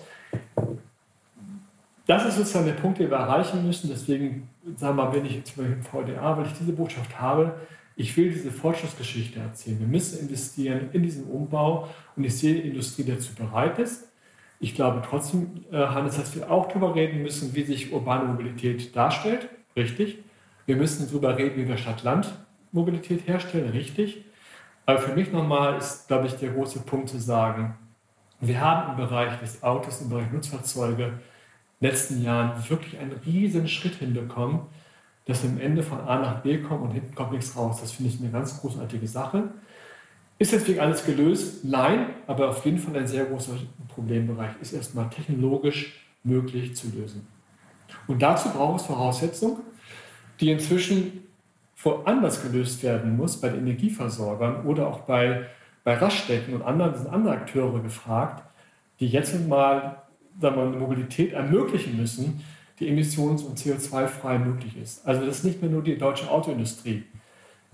Das 2.05 2.25
ist 2.25 2.37
sozusagen 2.37 2.65
der 2.65 2.73
Punkt, 2.73 2.99
den 2.99 3.09
wir 3.09 3.17
erreichen 3.17 3.65
müssen. 3.65 3.89
Deswegen, 3.89 4.49
sagen 4.75 4.97
wir 4.97 5.05
mal, 5.05 5.11
bin 5.11 5.25
ich 5.25 5.35
jetzt 5.35 5.57
im 5.57 5.83
VDA, 5.83 6.37
weil 6.37 6.45
ich 6.45 6.53
diese 6.53 6.73
Botschaft 6.73 7.19
habe, 7.19 7.53
ich 7.95 8.15
will 8.17 8.31
diese 8.31 8.51
Fortschrittsgeschichte 8.51 9.39
erzählen. 9.39 9.79
Wir 9.79 9.87
müssen 9.87 10.19
investieren 10.19 10.89
in 10.93 11.03
diesen 11.03 11.25
Umbau 11.25 11.87
und 12.15 12.23
ich 12.23 12.35
sehe 12.35 12.55
die 12.55 12.67
Industrie, 12.67 13.03
die 13.03 13.11
dazu 13.11 13.33
bereit 13.35 13.77
ist. 13.79 14.07
Ich 14.59 14.75
glaube 14.75 15.03
trotzdem, 15.07 15.65
äh, 15.71 15.77
Hannes, 15.77 16.15
dass 16.17 16.35
wir 16.35 16.49
auch 16.49 16.67
darüber 16.67 16.95
reden 16.95 17.21
müssen, 17.21 17.53
wie 17.53 17.63
sich 17.63 17.91
urbane 17.91 18.25
Mobilität 18.25 18.95
darstellt. 18.95 19.49
Richtig. 19.75 20.19
Wir 20.65 20.75
müssen 20.75 21.07
darüber 21.07 21.37
reden, 21.37 21.57
wie 21.57 21.67
wir 21.67 21.77
Stadt-Land-Mobilität 21.77 23.27
herstellen. 23.27 23.69
Richtig. 23.69 24.23
Aber 24.85 24.99
für 24.99 25.13
mich 25.13 25.31
nochmal 25.31 25.77
ist, 25.77 26.07
glaube 26.07 26.27
ich, 26.27 26.33
der 26.33 26.51
große 26.51 26.79
Punkt 26.79 27.09
zu 27.09 27.19
sagen, 27.19 27.75
wir 28.41 28.59
haben 28.59 28.91
im 28.91 28.97
Bereich 28.97 29.39
des 29.39 29.63
Autos, 29.63 30.01
im 30.01 30.09
Bereich 30.09 30.31
Nutzfahrzeuge 30.31 31.03
in 31.03 31.11
den 31.11 31.89
letzten 31.89 32.21
Jahren 32.21 32.69
wirklich 32.69 32.97
einen 32.97 33.13
riesen 33.25 33.67
Schritt 33.67 33.95
hinbekommen, 33.95 34.61
dass 35.25 35.43
wir 35.43 35.49
am 35.49 35.59
Ende 35.59 35.83
von 35.83 36.01
A 36.01 36.19
nach 36.19 36.41
B 36.41 36.57
kommen 36.57 36.83
und 36.83 36.91
hinten 36.91 37.15
kommt 37.15 37.31
nichts 37.31 37.55
raus. 37.55 37.79
Das 37.79 37.93
finde 37.93 38.11
ich 38.11 38.19
eine 38.19 38.31
ganz 38.31 38.59
großartige 38.59 39.07
Sache. 39.07 39.49
Ist 40.39 40.51
deswegen 40.51 40.81
alles 40.81 41.05
gelöst? 41.05 41.63
Nein, 41.63 42.07
aber 42.27 42.49
auf 42.49 42.65
jeden 42.65 42.79
Fall 42.79 42.97
ein 42.97 43.07
sehr 43.07 43.25
großer 43.25 43.53
Problembereich. 43.87 44.51
Ist 44.61 44.73
erstmal 44.73 45.09
technologisch 45.09 46.05
möglich 46.23 46.75
zu 46.75 46.87
lösen. 46.89 47.25
Und 48.07 48.21
dazu 48.21 48.49
braucht 48.49 48.81
es 48.81 48.87
Voraussetzungen, 48.87 49.57
die 50.39 50.51
inzwischen 50.51 51.23
woanders 51.81 52.41
gelöst 52.41 52.83
werden 52.83 53.17
muss, 53.17 53.39
bei 53.39 53.49
den 53.49 53.59
Energieversorgern 53.59 54.65
oder 54.65 54.87
auch 54.87 55.01
bei, 55.01 55.45
bei 55.83 55.95
Raststätten 55.95 56.53
und 56.53 56.61
anderen, 56.61 56.95
sind 56.95 57.07
andere 57.09 57.33
Akteure 57.33 57.81
gefragt, 57.81 58.43
die 58.99 59.07
jetzt 59.07 59.47
mal 59.47 60.03
sagen 60.39 60.55
wir, 60.55 60.63
eine 60.63 60.77
Mobilität 60.77 61.33
ermöglichen 61.33 61.97
müssen, 61.97 62.43
die 62.79 62.87
emissions- 62.87 63.43
und 63.43 63.59
CO2-frei 63.59 64.39
möglich 64.39 64.77
ist. 64.81 65.05
Also 65.05 65.25
das 65.25 65.37
ist 65.37 65.43
nicht 65.43 65.61
mehr 65.61 65.69
nur 65.69 65.83
die 65.83 65.97
deutsche 65.97 66.29
Autoindustrie, 66.29 67.03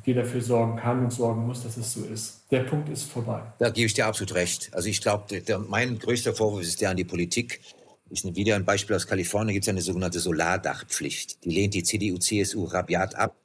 die 0.05 0.13
dafür 0.13 0.41
sorgen 0.41 0.77
kann 0.77 1.03
und 1.03 1.11
sorgen 1.11 1.45
muss, 1.45 1.63
dass 1.63 1.77
es 1.77 1.93
so 1.93 2.03
ist. 2.03 2.43
Der 2.51 2.61
Punkt 2.61 2.89
ist 2.89 3.03
vorbei. 3.03 3.41
Da 3.59 3.69
gebe 3.69 3.87
ich 3.87 3.93
dir 3.93 4.07
absolut 4.07 4.35
recht. 4.35 4.69
Also 4.73 4.89
ich 4.89 5.01
glaube, 5.01 5.25
mein 5.67 5.97
größter 5.99 6.33
Vorwurf 6.33 6.61
ist 6.61 6.81
der 6.81 6.89
an 6.89 6.97
die 6.97 7.05
Politik. 7.05 7.61
Ist 8.09 8.35
wieder 8.35 8.55
ein 8.55 8.65
Beispiel 8.65 8.95
aus 8.95 9.05
Kalifornien, 9.05 9.53
gibt 9.53 9.65
es 9.65 9.69
eine 9.69 9.81
sogenannte 9.81 10.19
Solardachpflicht. 10.19 11.45
Die 11.45 11.51
lehnt 11.51 11.75
die 11.75 11.83
CDU, 11.83 12.17
CSU 12.17 12.65
rabiat 12.65 13.15
ab. 13.15 13.35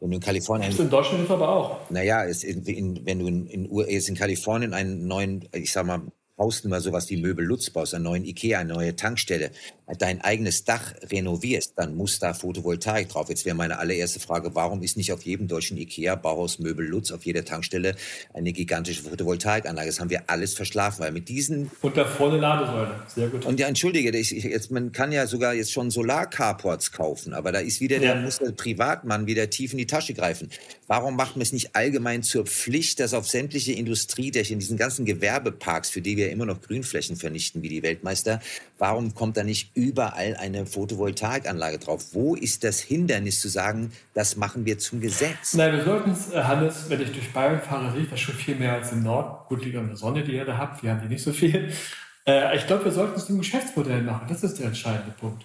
Wenn 0.00 0.10
du 0.10 0.16
in 0.16 0.22
Kalifornien. 0.22 0.70
Das 0.70 0.78
in 0.78 0.90
Deutschland 0.90 1.24
ist 1.24 1.30
aber 1.30 1.48
auch. 1.48 1.90
Naja, 1.90 2.22
ist 2.22 2.44
in, 2.44 2.62
in, 2.64 3.06
wenn 3.06 3.18
du 3.18 3.26
in, 3.26 3.46
in, 3.46 3.64
in 3.64 4.14
Kalifornien 4.14 4.74
einen 4.74 5.06
neuen, 5.06 5.48
ich 5.52 5.72
sag 5.72 5.86
mal, 5.86 6.02
Hausnummer 6.38 6.80
sowas 6.80 7.08
wie 7.08 7.16
Möbel 7.16 7.44
Lutz 7.44 7.70
baust, 7.70 7.94
einen 7.94 8.04
neuen 8.04 8.24
Ikea, 8.24 8.58
eine 8.58 8.74
neue 8.74 8.94
Tankstelle, 8.94 9.50
dein 9.98 10.20
eigenes 10.20 10.64
Dach 10.64 10.94
renovierst, 11.10 11.74
dann 11.76 11.96
muss 11.96 12.18
da 12.18 12.34
Photovoltaik 12.34 13.08
drauf. 13.08 13.28
Jetzt 13.28 13.44
wäre 13.44 13.56
meine 13.56 13.78
allererste 13.78 14.20
Frage, 14.20 14.54
warum 14.54 14.82
ist 14.82 14.96
nicht 14.96 15.12
auf 15.12 15.22
jedem 15.22 15.48
deutschen 15.48 15.76
Ikea, 15.76 16.16
Bauhaus, 16.16 16.58
Möbel 16.58 16.86
Lutz, 16.86 17.10
auf 17.12 17.24
jeder 17.24 17.44
Tankstelle 17.44 17.94
eine 18.34 18.52
gigantische 18.52 19.02
Photovoltaikanlage? 19.02 19.86
Das 19.88 20.00
haben 20.00 20.10
wir 20.10 20.28
alles 20.28 20.54
verschlafen, 20.54 21.00
weil 21.00 21.12
mit 21.12 21.28
diesen... 21.28 21.70
Und 21.82 21.96
davor 21.96 22.30
eine 22.30 22.40
Ladesäule, 22.40 23.00
sehr 23.06 23.28
gut. 23.28 23.46
Und 23.46 23.60
ja, 23.60 23.68
entschuldige, 23.68 24.16
ich, 24.16 24.30
jetzt, 24.32 24.70
man 24.70 24.92
kann 24.92 25.12
ja 25.12 25.26
sogar 25.26 25.54
jetzt 25.54 25.72
schon 25.72 25.90
Solarcarports 25.90 26.92
kaufen, 26.92 27.32
aber 27.32 27.52
da 27.52 27.60
ist 27.60 27.80
wieder, 27.80 27.96
ja. 27.96 28.12
der 28.12 28.22
muss 28.22 28.38
der 28.38 28.50
Privatmann 28.50 29.26
wieder 29.26 29.48
tief 29.50 29.72
in 29.72 29.78
die 29.78 29.86
Tasche 29.86 30.14
greifen. 30.14 30.50
Warum 30.88 31.16
macht 31.16 31.36
man 31.36 31.42
es 31.42 31.52
nicht 31.52 31.76
allgemein 31.76 32.22
zur 32.22 32.44
Pflicht, 32.44 33.00
dass 33.00 33.14
auf 33.14 33.28
sämtliche 33.28 33.72
Industriedächer, 33.72 34.54
diesen 34.56 34.76
ganzen 34.76 35.04
Gewerbeparks, 35.04 35.90
für 35.90 36.00
die 36.00 36.16
wir 36.16 36.25
immer 36.30 36.46
noch 36.46 36.60
Grünflächen 36.60 37.16
vernichten 37.16 37.62
wie 37.62 37.68
die 37.68 37.82
Weltmeister, 37.82 38.40
warum 38.78 39.14
kommt 39.14 39.36
da 39.36 39.44
nicht 39.44 39.70
überall 39.74 40.36
eine 40.36 40.66
Photovoltaikanlage 40.66 41.78
drauf. 41.78 42.12
Wo 42.12 42.34
ist 42.34 42.64
das 42.64 42.80
Hindernis 42.80 43.40
zu 43.40 43.48
sagen, 43.48 43.92
das 44.14 44.36
machen 44.36 44.64
wir 44.64 44.78
zum 44.78 45.00
Gesetz? 45.00 45.54
Nein, 45.54 45.72
wir 45.72 45.84
sollten 45.84 46.10
es, 46.10 46.32
äh, 46.32 46.42
Hannes, 46.42 46.86
wenn 46.88 47.00
ich 47.00 47.12
durch 47.12 47.32
Bayern 47.32 47.60
fahre, 47.60 47.92
sehe 47.92 48.02
ich 48.02 48.10
das 48.10 48.20
schon 48.20 48.34
viel 48.34 48.56
mehr 48.56 48.74
als 48.74 48.92
im 48.92 49.02
Norden. 49.02 49.36
Gut, 49.48 49.64
liegt 49.64 49.76
an 49.76 49.88
der 49.88 49.96
Sonne, 49.96 50.24
die 50.24 50.32
ihr 50.32 50.44
da 50.44 50.58
habt. 50.58 50.82
Wir 50.82 50.90
haben 50.90 51.00
die 51.02 51.08
nicht 51.08 51.22
so 51.22 51.32
viel. 51.32 51.72
Äh, 52.28 52.56
ich 52.56 52.66
glaube, 52.66 52.86
wir 52.86 52.90
sollten 52.90 53.14
es 53.14 53.26
zum 53.26 53.38
Geschäftsmodell 53.38 54.02
machen. 54.02 54.26
Das 54.28 54.42
ist 54.42 54.58
der 54.58 54.66
entscheidende 54.66 55.12
Punkt. 55.12 55.44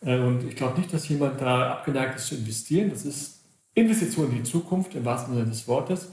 Äh, 0.00 0.16
und 0.18 0.44
ich 0.44 0.54
glaube 0.54 0.78
nicht, 0.78 0.92
dass 0.92 1.08
jemand 1.08 1.40
da 1.40 1.72
abgeneigt 1.72 2.14
ist 2.14 2.28
zu 2.28 2.36
investieren. 2.36 2.90
Das 2.90 3.04
ist 3.04 3.40
Investition 3.74 4.30
in 4.30 4.36
die 4.36 4.42
Zukunft 4.44 4.94
im 4.94 5.04
wahrsten 5.04 5.34
Sinne 5.34 5.48
des 5.48 5.66
Wortes. 5.66 6.08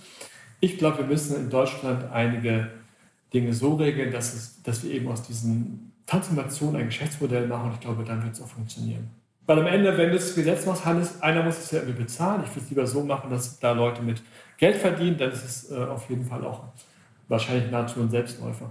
Ich 0.60 0.78
glaube, 0.78 1.00
wir 1.00 1.06
müssen 1.06 1.36
in 1.36 1.50
Deutschland 1.50 2.12
einige 2.12 2.72
Dinge 3.34 3.54
so 3.54 3.76
regeln, 3.76 4.12
dass, 4.12 4.34
es, 4.34 4.62
dass 4.64 4.84
wir 4.84 4.92
eben 4.92 5.08
aus 5.08 5.24
diesen 5.24 5.92
Transformation 6.06 6.76
ein 6.76 6.88
Geschäftsmodell 6.88 7.48
machen. 7.48 7.72
Ich 7.74 7.80
glaube, 7.80 8.04
dann 8.04 8.24
wird 8.24 8.34
es 8.34 8.42
auch 8.42 8.48
funktionieren. 8.48 9.10
Weil 9.46 9.60
am 9.60 9.68
Ende, 9.68 9.98
wenn 9.98 10.10
du 10.10 10.16
das 10.16 10.36
Gesetz 10.36 10.66
machst, 10.66 10.86
Hannes, 10.86 11.22
einer 11.22 11.44
muss 11.44 11.58
es 11.58 11.72
ja 11.72 11.80
irgendwie 11.80 12.04
bezahlen. 12.04 12.44
Ich 12.46 12.50
würde 12.52 12.62
es 12.62 12.70
lieber 12.70 12.88
so 12.88 13.04
machen, 13.04 13.30
dass 13.30 13.60
da 13.60 13.72
Leute 13.72 14.02
mit 14.02 14.22
Geld 14.58 14.76
verdienen. 14.76 15.18
Dann 15.18 15.32
ist 15.32 15.44
es 15.44 15.72
äh, 15.72 15.76
auf 15.76 16.10
jeden 16.10 16.26
Fall 16.26 16.44
auch 16.46 16.64
wahrscheinlich 17.28 17.72
nahezu 17.72 18.02
ein 18.02 18.10
Selbstläufer. 18.10 18.70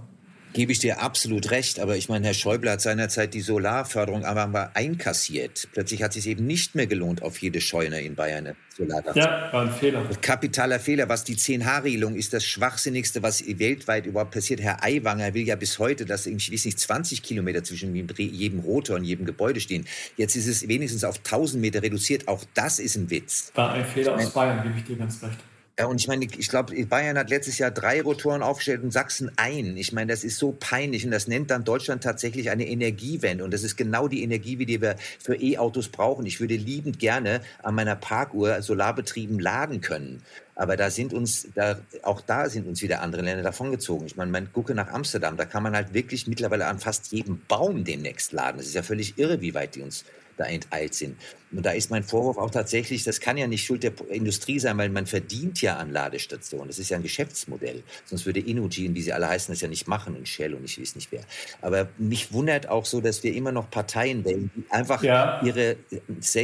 Gebe 0.53 0.73
ich 0.73 0.79
dir 0.79 1.01
absolut 1.01 1.51
recht, 1.51 1.79
aber 1.79 1.95
ich 1.95 2.09
meine, 2.09 2.27
Herr 2.27 2.33
Schäuble 2.33 2.71
hat 2.71 2.81
seinerzeit 2.81 3.33
die 3.33 3.41
Solarförderung 3.41 4.25
aber 4.25 4.47
mal 4.47 4.71
einkassiert. 4.73 5.69
Plötzlich 5.71 6.03
hat 6.03 6.11
es 6.11 6.23
sich 6.23 6.27
eben 6.27 6.45
nicht 6.45 6.75
mehr 6.75 6.87
gelohnt, 6.87 7.21
auf 7.21 7.37
jede 7.37 7.61
Scheune 7.61 8.01
in 8.01 8.15
Bayern 8.15 8.41
eine 8.41 8.55
Solardach 8.75 9.15
Ja, 9.15 9.49
war 9.51 9.63
ein 9.63 9.71
Fehler. 9.71 10.03
Kapitaler 10.21 10.79
Fehler. 10.79 11.09
Was 11.09 11.23
die 11.23 11.35
10H-Regelung 11.35 12.15
ist 12.15 12.33
das 12.33 12.45
Schwachsinnigste, 12.45 13.23
was 13.23 13.43
weltweit 13.59 14.05
überhaupt 14.05 14.31
passiert. 14.31 14.61
Herr 14.61 14.83
Aiwanger 14.83 15.33
will 15.33 15.45
ja 15.45 15.55
bis 15.55 15.79
heute, 15.79 16.05
dass 16.05 16.25
ich 16.25 16.51
weiß 16.51 16.65
nicht, 16.65 16.79
20 16.79 17.23
Kilometer 17.23 17.63
zwischen 17.63 17.95
jedem 17.95 18.59
Rotor 18.59 18.97
und 18.97 19.03
jedem 19.03 19.25
Gebäude 19.25 19.59
stehen. 19.59 19.85
Jetzt 20.17 20.35
ist 20.35 20.47
es 20.47 20.67
wenigstens 20.67 21.03
auf 21.03 21.17
1000 21.17 21.61
Meter 21.61 21.81
reduziert. 21.81 22.27
Auch 22.27 22.43
das 22.53 22.79
ist 22.79 22.95
ein 22.95 23.09
Witz. 23.09 23.51
War 23.55 23.73
ein 23.73 23.85
Fehler 23.85 24.15
aus 24.15 24.31
Bayern, 24.31 24.63
gebe 24.63 24.77
ich 24.77 24.83
dir 24.83 24.97
ganz 24.97 25.21
recht. 25.21 25.37
Ja, 25.81 25.87
und 25.87 25.99
ich 25.99 26.07
meine, 26.07 26.25
ich 26.25 26.47
glaube, 26.47 26.85
Bayern 26.85 27.17
hat 27.17 27.31
letztes 27.31 27.57
Jahr 27.57 27.71
drei 27.71 28.03
Rotoren 28.03 28.43
aufgestellt 28.43 28.83
und 28.83 28.93
Sachsen 28.93 29.31
ein. 29.35 29.75
Ich 29.77 29.93
meine, 29.93 30.13
das 30.13 30.23
ist 30.23 30.37
so 30.37 30.51
peinlich 30.51 31.03
und 31.05 31.09
das 31.09 31.27
nennt 31.27 31.49
dann 31.49 31.63
Deutschland 31.63 32.03
tatsächlich 32.03 32.51
eine 32.51 32.67
Energiewende. 32.67 33.43
Und 33.43 33.51
das 33.51 33.63
ist 33.63 33.77
genau 33.77 34.07
die 34.07 34.21
Energie, 34.21 34.59
wie 34.59 34.67
die 34.67 34.79
wir 34.79 34.95
für 35.17 35.33
E-Autos 35.33 35.89
brauchen. 35.89 36.27
Ich 36.27 36.39
würde 36.39 36.53
liebend 36.55 36.99
gerne 36.99 37.41
an 37.63 37.73
meiner 37.73 37.95
Parkuhr 37.95 38.61
solarbetrieben 38.61 39.39
laden 39.39 39.81
können. 39.81 40.21
Aber 40.53 40.77
da 40.77 40.91
sind 40.91 41.15
uns, 41.15 41.47
da, 41.55 41.79
auch 42.03 42.21
da 42.21 42.47
sind 42.47 42.67
uns 42.67 42.83
wieder 42.83 43.01
andere 43.01 43.23
Länder 43.23 43.41
davongezogen. 43.41 44.05
Ich 44.05 44.15
meine, 44.15 44.29
man 44.29 44.53
gucke 44.53 44.75
nach 44.75 44.89
Amsterdam, 44.89 45.35
da 45.35 45.45
kann 45.45 45.63
man 45.63 45.75
halt 45.75 45.95
wirklich 45.95 46.27
mittlerweile 46.27 46.67
an 46.67 46.77
fast 46.77 47.11
jedem 47.11 47.41
Baum 47.47 47.85
demnächst 47.85 48.33
laden. 48.33 48.57
Das 48.57 48.67
ist 48.67 48.75
ja 48.75 48.83
völlig 48.83 49.17
irre, 49.17 49.41
wie 49.41 49.55
weit 49.55 49.73
die 49.73 49.81
uns 49.81 50.05
da 50.41 50.47
enteilt 50.47 50.93
sind. 50.93 51.15
Und 51.51 51.65
da 51.65 51.71
ist 51.71 51.91
mein 51.91 52.03
Vorwurf 52.03 52.37
auch 52.37 52.49
tatsächlich, 52.49 53.03
das 53.03 53.19
kann 53.19 53.37
ja 53.37 53.45
nicht 53.45 53.65
Schuld 53.65 53.83
der 53.83 53.91
Industrie 54.09 54.59
sein, 54.59 54.77
weil 54.77 54.89
man 54.89 55.05
verdient 55.05 55.61
ja 55.61 55.75
an 55.75 55.91
Ladestationen. 55.91 56.67
Das 56.67 56.79
ist 56.79 56.89
ja 56.89 56.97
ein 56.97 57.03
Geschäftsmodell. 57.03 57.83
Sonst 58.05 58.25
würde 58.25 58.39
Inugene, 58.39 58.95
wie 58.95 59.01
sie 59.01 59.11
alle 59.11 59.27
heißen, 59.27 59.53
das 59.53 59.61
ja 59.61 59.67
nicht 59.67 59.87
machen 59.87 60.15
und 60.15 60.27
Shell 60.27 60.53
und 60.53 60.63
ich 60.63 60.79
weiß 60.79 60.95
nicht 60.95 61.11
wer. 61.11 61.21
Aber 61.61 61.89
mich 61.97 62.31
wundert 62.31 62.69
auch 62.69 62.85
so, 62.85 63.01
dass 63.01 63.23
wir 63.23 63.33
immer 63.33 63.51
noch 63.51 63.69
Parteien 63.69 64.23
wählen, 64.23 64.49
die 64.55 64.63
einfach 64.69 65.03
ja. 65.03 65.41
ihre, 65.43 65.75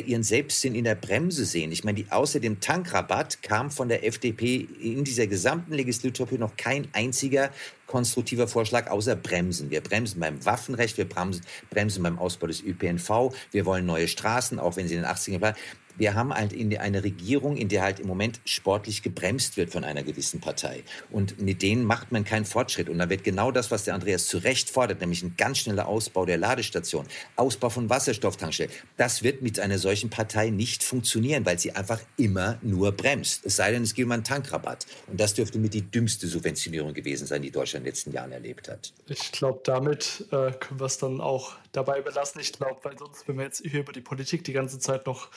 ihren 0.05 0.23
Selbstsinn 0.23 0.75
in 0.75 0.83
der 0.83 0.95
Bremse 0.95 1.45
sehen. 1.45 1.71
Ich 1.71 1.85
meine, 1.85 1.95
die, 1.95 2.11
außer 2.11 2.41
dem 2.41 2.59
Tankrabatt 2.59 3.41
kam 3.41 3.71
von 3.71 3.87
der 3.87 4.05
FDP 4.05 4.67
in 4.81 5.05
dieser 5.05 5.27
gesamten 5.27 5.73
Legislaturperiode 5.73 6.41
noch 6.41 6.57
kein 6.57 6.87
einziger 6.91 7.49
konstruktiver 7.87 8.47
Vorschlag 8.47 8.91
außer 8.91 9.15
Bremsen. 9.15 9.71
Wir 9.71 9.81
bremsen 9.81 10.19
beim 10.19 10.45
Waffenrecht, 10.45 10.97
wir 10.97 11.09
bremsen, 11.09 11.43
bremsen 11.69 12.03
beim 12.03 12.19
Ausbau 12.19 12.47
des 12.47 12.61
ÖPNV, 12.61 13.33
wir 13.51 13.65
wollen 13.65 13.85
neue 13.85 14.07
Straßen, 14.07 14.59
auch 14.59 14.75
wenn 14.75 14.87
sie 14.87 14.95
in 14.95 15.01
den 15.01 15.09
80ern 15.09 15.41
waren. 15.41 15.55
Wir 15.97 16.15
haben 16.15 16.33
halt 16.33 16.53
in 16.53 16.75
eine 16.77 17.03
Regierung, 17.03 17.57
in 17.57 17.69
der 17.69 17.81
halt 17.81 17.99
im 17.99 18.07
Moment 18.07 18.39
sportlich 18.45 19.03
gebremst 19.03 19.57
wird 19.57 19.71
von 19.71 19.83
einer 19.83 20.03
gewissen 20.03 20.39
Partei. 20.39 20.83
Und 21.11 21.41
mit 21.41 21.61
denen 21.61 21.83
macht 21.85 22.11
man 22.11 22.23
keinen 22.23 22.45
Fortschritt. 22.45 22.89
Und 22.89 22.99
da 22.99 23.09
wird 23.09 23.23
genau 23.23 23.51
das, 23.51 23.71
was 23.71 23.83
der 23.83 23.93
Andreas 23.93 24.27
zu 24.27 24.37
Recht 24.37 24.69
fordert, 24.69 25.01
nämlich 25.01 25.23
ein 25.23 25.35
ganz 25.37 25.59
schneller 25.59 25.87
Ausbau 25.87 26.25
der 26.25 26.37
Ladestation, 26.37 27.05
Ausbau 27.35 27.69
von 27.69 27.89
Wasserstofftankstellen, 27.89 28.71
das 28.97 29.23
wird 29.23 29.41
mit 29.41 29.59
einer 29.59 29.77
solchen 29.77 30.09
Partei 30.09 30.49
nicht 30.49 30.83
funktionieren, 30.83 31.45
weil 31.45 31.59
sie 31.59 31.71
einfach 31.71 31.99
immer 32.17 32.57
nur 32.61 32.91
bremst. 32.91 33.45
Es 33.45 33.55
sei 33.55 33.71
denn, 33.71 33.83
es 33.83 33.93
gibt 33.93 34.07
mal 34.07 34.15
einen 34.15 34.23
Tankrabatt. 34.23 34.85
Und 35.07 35.19
das 35.19 35.33
dürfte 35.33 35.59
mit 35.59 35.73
die 35.73 35.81
dümmste 35.81 36.27
Subventionierung 36.27 36.93
gewesen 36.93 37.27
sein, 37.27 37.41
die 37.41 37.51
Deutschland 37.51 37.81
in 37.81 37.85
den 37.85 37.93
letzten 37.93 38.11
Jahren 38.11 38.31
erlebt 38.31 38.69
hat. 38.69 38.93
Ich 39.07 39.31
glaube, 39.31 39.61
damit 39.63 40.25
äh, 40.31 40.51
können 40.51 40.79
wir 40.79 40.85
es 40.85 40.97
dann 40.97 41.21
auch 41.21 41.53
dabei 41.71 42.01
belassen. 42.01 42.41
Ich 42.41 42.53
glaube, 42.53 42.79
weil 42.83 42.97
sonst, 42.97 43.27
wenn 43.27 43.37
wir 43.37 43.45
jetzt 43.45 43.61
hier 43.61 43.81
über 43.81 43.93
die 43.93 44.01
Politik 44.01 44.43
die 44.43 44.53
ganze 44.53 44.79
Zeit 44.79 45.05
noch 45.05 45.29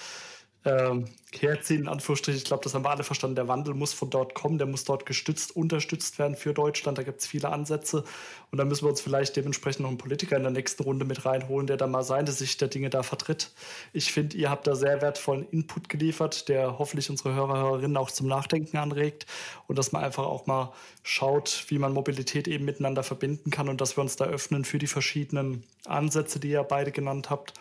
ähm, 0.64 1.06
herziehen, 1.32 1.82
in 1.82 1.88
Anführungsstrichen. 1.88 2.38
Ich 2.38 2.44
glaube, 2.44 2.62
das 2.62 2.74
haben 2.74 2.84
wir 2.84 2.90
alle 2.90 3.04
verstanden. 3.04 3.36
Der 3.36 3.48
Wandel 3.48 3.72
muss 3.74 3.94
von 3.94 4.10
dort 4.10 4.34
kommen, 4.34 4.58
der 4.58 4.66
muss 4.66 4.84
dort 4.84 5.06
gestützt, 5.06 5.56
unterstützt 5.56 6.18
werden 6.18 6.36
für 6.36 6.52
Deutschland. 6.52 6.98
Da 6.98 7.02
gibt 7.02 7.20
es 7.20 7.26
viele 7.26 7.48
Ansätze. 7.48 8.04
Und 8.50 8.58
da 8.58 8.64
müssen 8.64 8.84
wir 8.84 8.90
uns 8.90 9.00
vielleicht 9.00 9.36
dementsprechend 9.36 9.80
noch 9.80 9.88
einen 9.88 9.98
Politiker 9.98 10.36
in 10.36 10.42
der 10.42 10.52
nächsten 10.52 10.82
Runde 10.82 11.04
mit 11.04 11.24
reinholen, 11.24 11.66
der 11.66 11.76
da 11.76 11.86
mal 11.86 12.02
seine 12.02 12.30
Sicht 12.32 12.60
der 12.60 12.68
Dinge 12.68 12.90
da 12.90 13.02
vertritt. 13.02 13.52
Ich 13.92 14.12
finde, 14.12 14.36
ihr 14.36 14.50
habt 14.50 14.66
da 14.66 14.74
sehr 14.74 15.00
wertvollen 15.00 15.46
Input 15.50 15.88
geliefert, 15.88 16.48
der 16.48 16.78
hoffentlich 16.78 17.08
unsere 17.08 17.34
Hörer, 17.34 17.58
Hörerinnen 17.58 17.96
auch 17.96 18.10
zum 18.10 18.26
Nachdenken 18.26 18.76
anregt 18.76 19.26
und 19.66 19.78
dass 19.78 19.92
man 19.92 20.04
einfach 20.04 20.26
auch 20.26 20.46
mal 20.46 20.72
schaut, 21.02 21.64
wie 21.68 21.78
man 21.78 21.94
Mobilität 21.94 22.48
eben 22.48 22.64
miteinander 22.64 23.02
verbinden 23.02 23.50
kann 23.50 23.68
und 23.68 23.80
dass 23.80 23.96
wir 23.96 24.02
uns 24.02 24.16
da 24.16 24.26
öffnen 24.26 24.64
für 24.64 24.78
die 24.78 24.88
verschiedenen 24.88 25.64
Ansätze, 25.86 26.38
die 26.40 26.50
ihr 26.50 26.62
beide 26.64 26.92
genannt 26.92 27.30
habt 27.30 27.54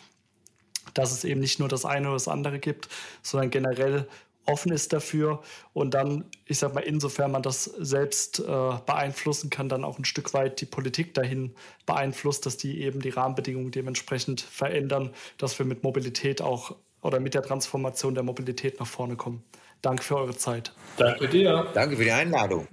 dass 0.99 1.11
es 1.11 1.23
eben 1.23 1.39
nicht 1.39 1.59
nur 1.59 1.69
das 1.69 1.85
eine 1.85 2.07
oder 2.07 2.15
das 2.15 2.27
andere 2.27 2.59
gibt, 2.59 2.89
sondern 3.21 3.49
generell 3.49 4.07
offen 4.45 4.71
ist 4.71 4.93
dafür 4.93 5.41
und 5.73 5.93
dann, 5.93 6.25
ich 6.45 6.57
sag 6.57 6.73
mal, 6.73 6.81
insofern 6.81 7.31
man 7.31 7.43
das 7.43 7.65
selbst 7.65 8.39
äh, 8.39 8.43
beeinflussen 8.43 9.49
kann, 9.49 9.69
dann 9.69 9.83
auch 9.83 9.99
ein 9.99 10.05
Stück 10.05 10.33
weit 10.33 10.59
die 10.61 10.65
Politik 10.65 11.13
dahin 11.13 11.53
beeinflusst, 11.85 12.45
dass 12.45 12.57
die 12.57 12.81
eben 12.81 13.01
die 13.01 13.09
Rahmenbedingungen 13.09 13.71
dementsprechend 13.71 14.41
verändern, 14.41 15.11
dass 15.37 15.57
wir 15.59 15.65
mit 15.65 15.83
Mobilität 15.83 16.41
auch 16.41 16.75
oder 17.01 17.19
mit 17.19 17.33
der 17.33 17.43
Transformation 17.43 18.13
der 18.13 18.23
Mobilität 18.23 18.79
nach 18.79 18.87
vorne 18.87 19.15
kommen. 19.15 19.43
Danke 19.81 20.03
für 20.03 20.17
eure 20.17 20.35
Zeit. 20.35 20.73
Danke 20.97 21.29
dir. 21.29 21.67
Danke 21.73 21.95
für 21.95 22.03
die 22.03 22.11
Einladung. 22.11 22.67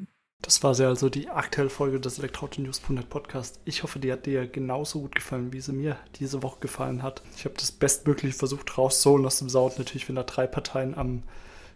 Das 0.47 0.63
war 0.63 0.77
sie 0.77 0.87
also 0.87 1.09
die 1.09 1.29
aktuelle 1.29 1.71
Folge 1.71 1.99
des 1.99 2.21
Elektroauto-News.net 2.21 3.09
Podcast. 3.09 3.59
Ich 3.65 3.83
hoffe, 3.83 3.99
die 3.99 4.13
hat 4.13 4.27
dir 4.27 4.47
genauso 4.47 5.01
gut 5.01 5.17
gefallen, 5.17 5.53
wie 5.53 5.61
sie 5.61 5.73
mir 5.73 5.97
diese 6.21 6.41
Woche 6.41 6.61
gefallen 6.61 7.03
hat. 7.03 7.21
Ich 7.37 7.45
habe 7.47 7.57
das 7.59 7.73
bestmöglich 7.73 8.37
versucht 8.37 8.79
rauszuholen 8.79 9.27
aus 9.27 9.41
dem 9.41 9.49
Sound. 9.49 9.77
Natürlich, 9.77 10.09
wenn 10.09 10.15
da 10.15 10.23
drei 10.23 10.47
Parteien 10.47 10.97
am 10.97 11.25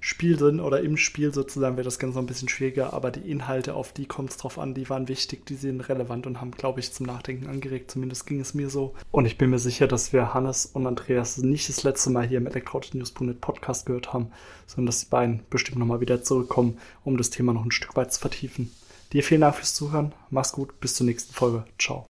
Spiel 0.00 0.36
drin 0.36 0.60
oder 0.60 0.80
im 0.80 0.96
Spiel 0.96 1.32
sozusagen 1.32 1.76
wäre 1.76 1.84
das 1.84 1.98
Ganze 1.98 2.16
noch 2.16 2.22
ein 2.22 2.26
bisschen 2.26 2.48
schwieriger, 2.48 2.94
aber 2.94 3.10
die 3.10 3.30
Inhalte, 3.30 3.74
auf 3.74 3.92
die 3.92 4.06
kommt 4.06 4.30
es 4.30 4.38
drauf 4.38 4.58
an, 4.58 4.74
die 4.74 4.88
waren 4.88 5.08
wichtig, 5.08 5.44
die 5.46 5.54
sind 5.54 5.80
relevant 5.82 6.26
und 6.26 6.40
haben, 6.40 6.52
glaube 6.52 6.80
ich, 6.80 6.92
zum 6.92 7.06
Nachdenken 7.06 7.46
angeregt. 7.46 7.90
Zumindest 7.90 8.26
ging 8.26 8.40
es 8.40 8.54
mir 8.54 8.70
so. 8.70 8.94
Und 9.10 9.26
ich 9.26 9.36
bin 9.36 9.50
mir 9.50 9.58
sicher, 9.58 9.86
dass 9.86 10.12
wir 10.12 10.32
Hannes 10.32 10.66
und 10.66 10.86
Andreas 10.86 11.36
nicht 11.38 11.68
das 11.68 11.82
letzte 11.82 12.10
Mal 12.10 12.26
hier 12.26 12.38
im 12.38 12.46
Elektroauto-News.net 12.46 13.40
Podcast 13.40 13.86
gehört 13.86 14.12
haben, 14.12 14.30
sondern 14.66 14.86
dass 14.86 15.00
die 15.00 15.10
beiden 15.10 15.40
bestimmt 15.50 15.78
nochmal 15.78 16.00
wieder 16.00 16.22
zurückkommen, 16.22 16.78
um 17.04 17.16
das 17.16 17.30
Thema 17.30 17.52
noch 17.52 17.64
ein 17.64 17.70
Stück 17.70 17.94
weit 17.96 18.12
zu 18.12 18.20
vertiefen. 18.20 18.70
Dir 19.12 19.22
vielen 19.22 19.42
Dank 19.42 19.56
fürs 19.56 19.74
Zuhören. 19.74 20.12
Mach's 20.30 20.52
gut. 20.52 20.80
Bis 20.80 20.94
zur 20.94 21.06
nächsten 21.06 21.34
Folge. 21.34 21.64
Ciao. 21.78 22.09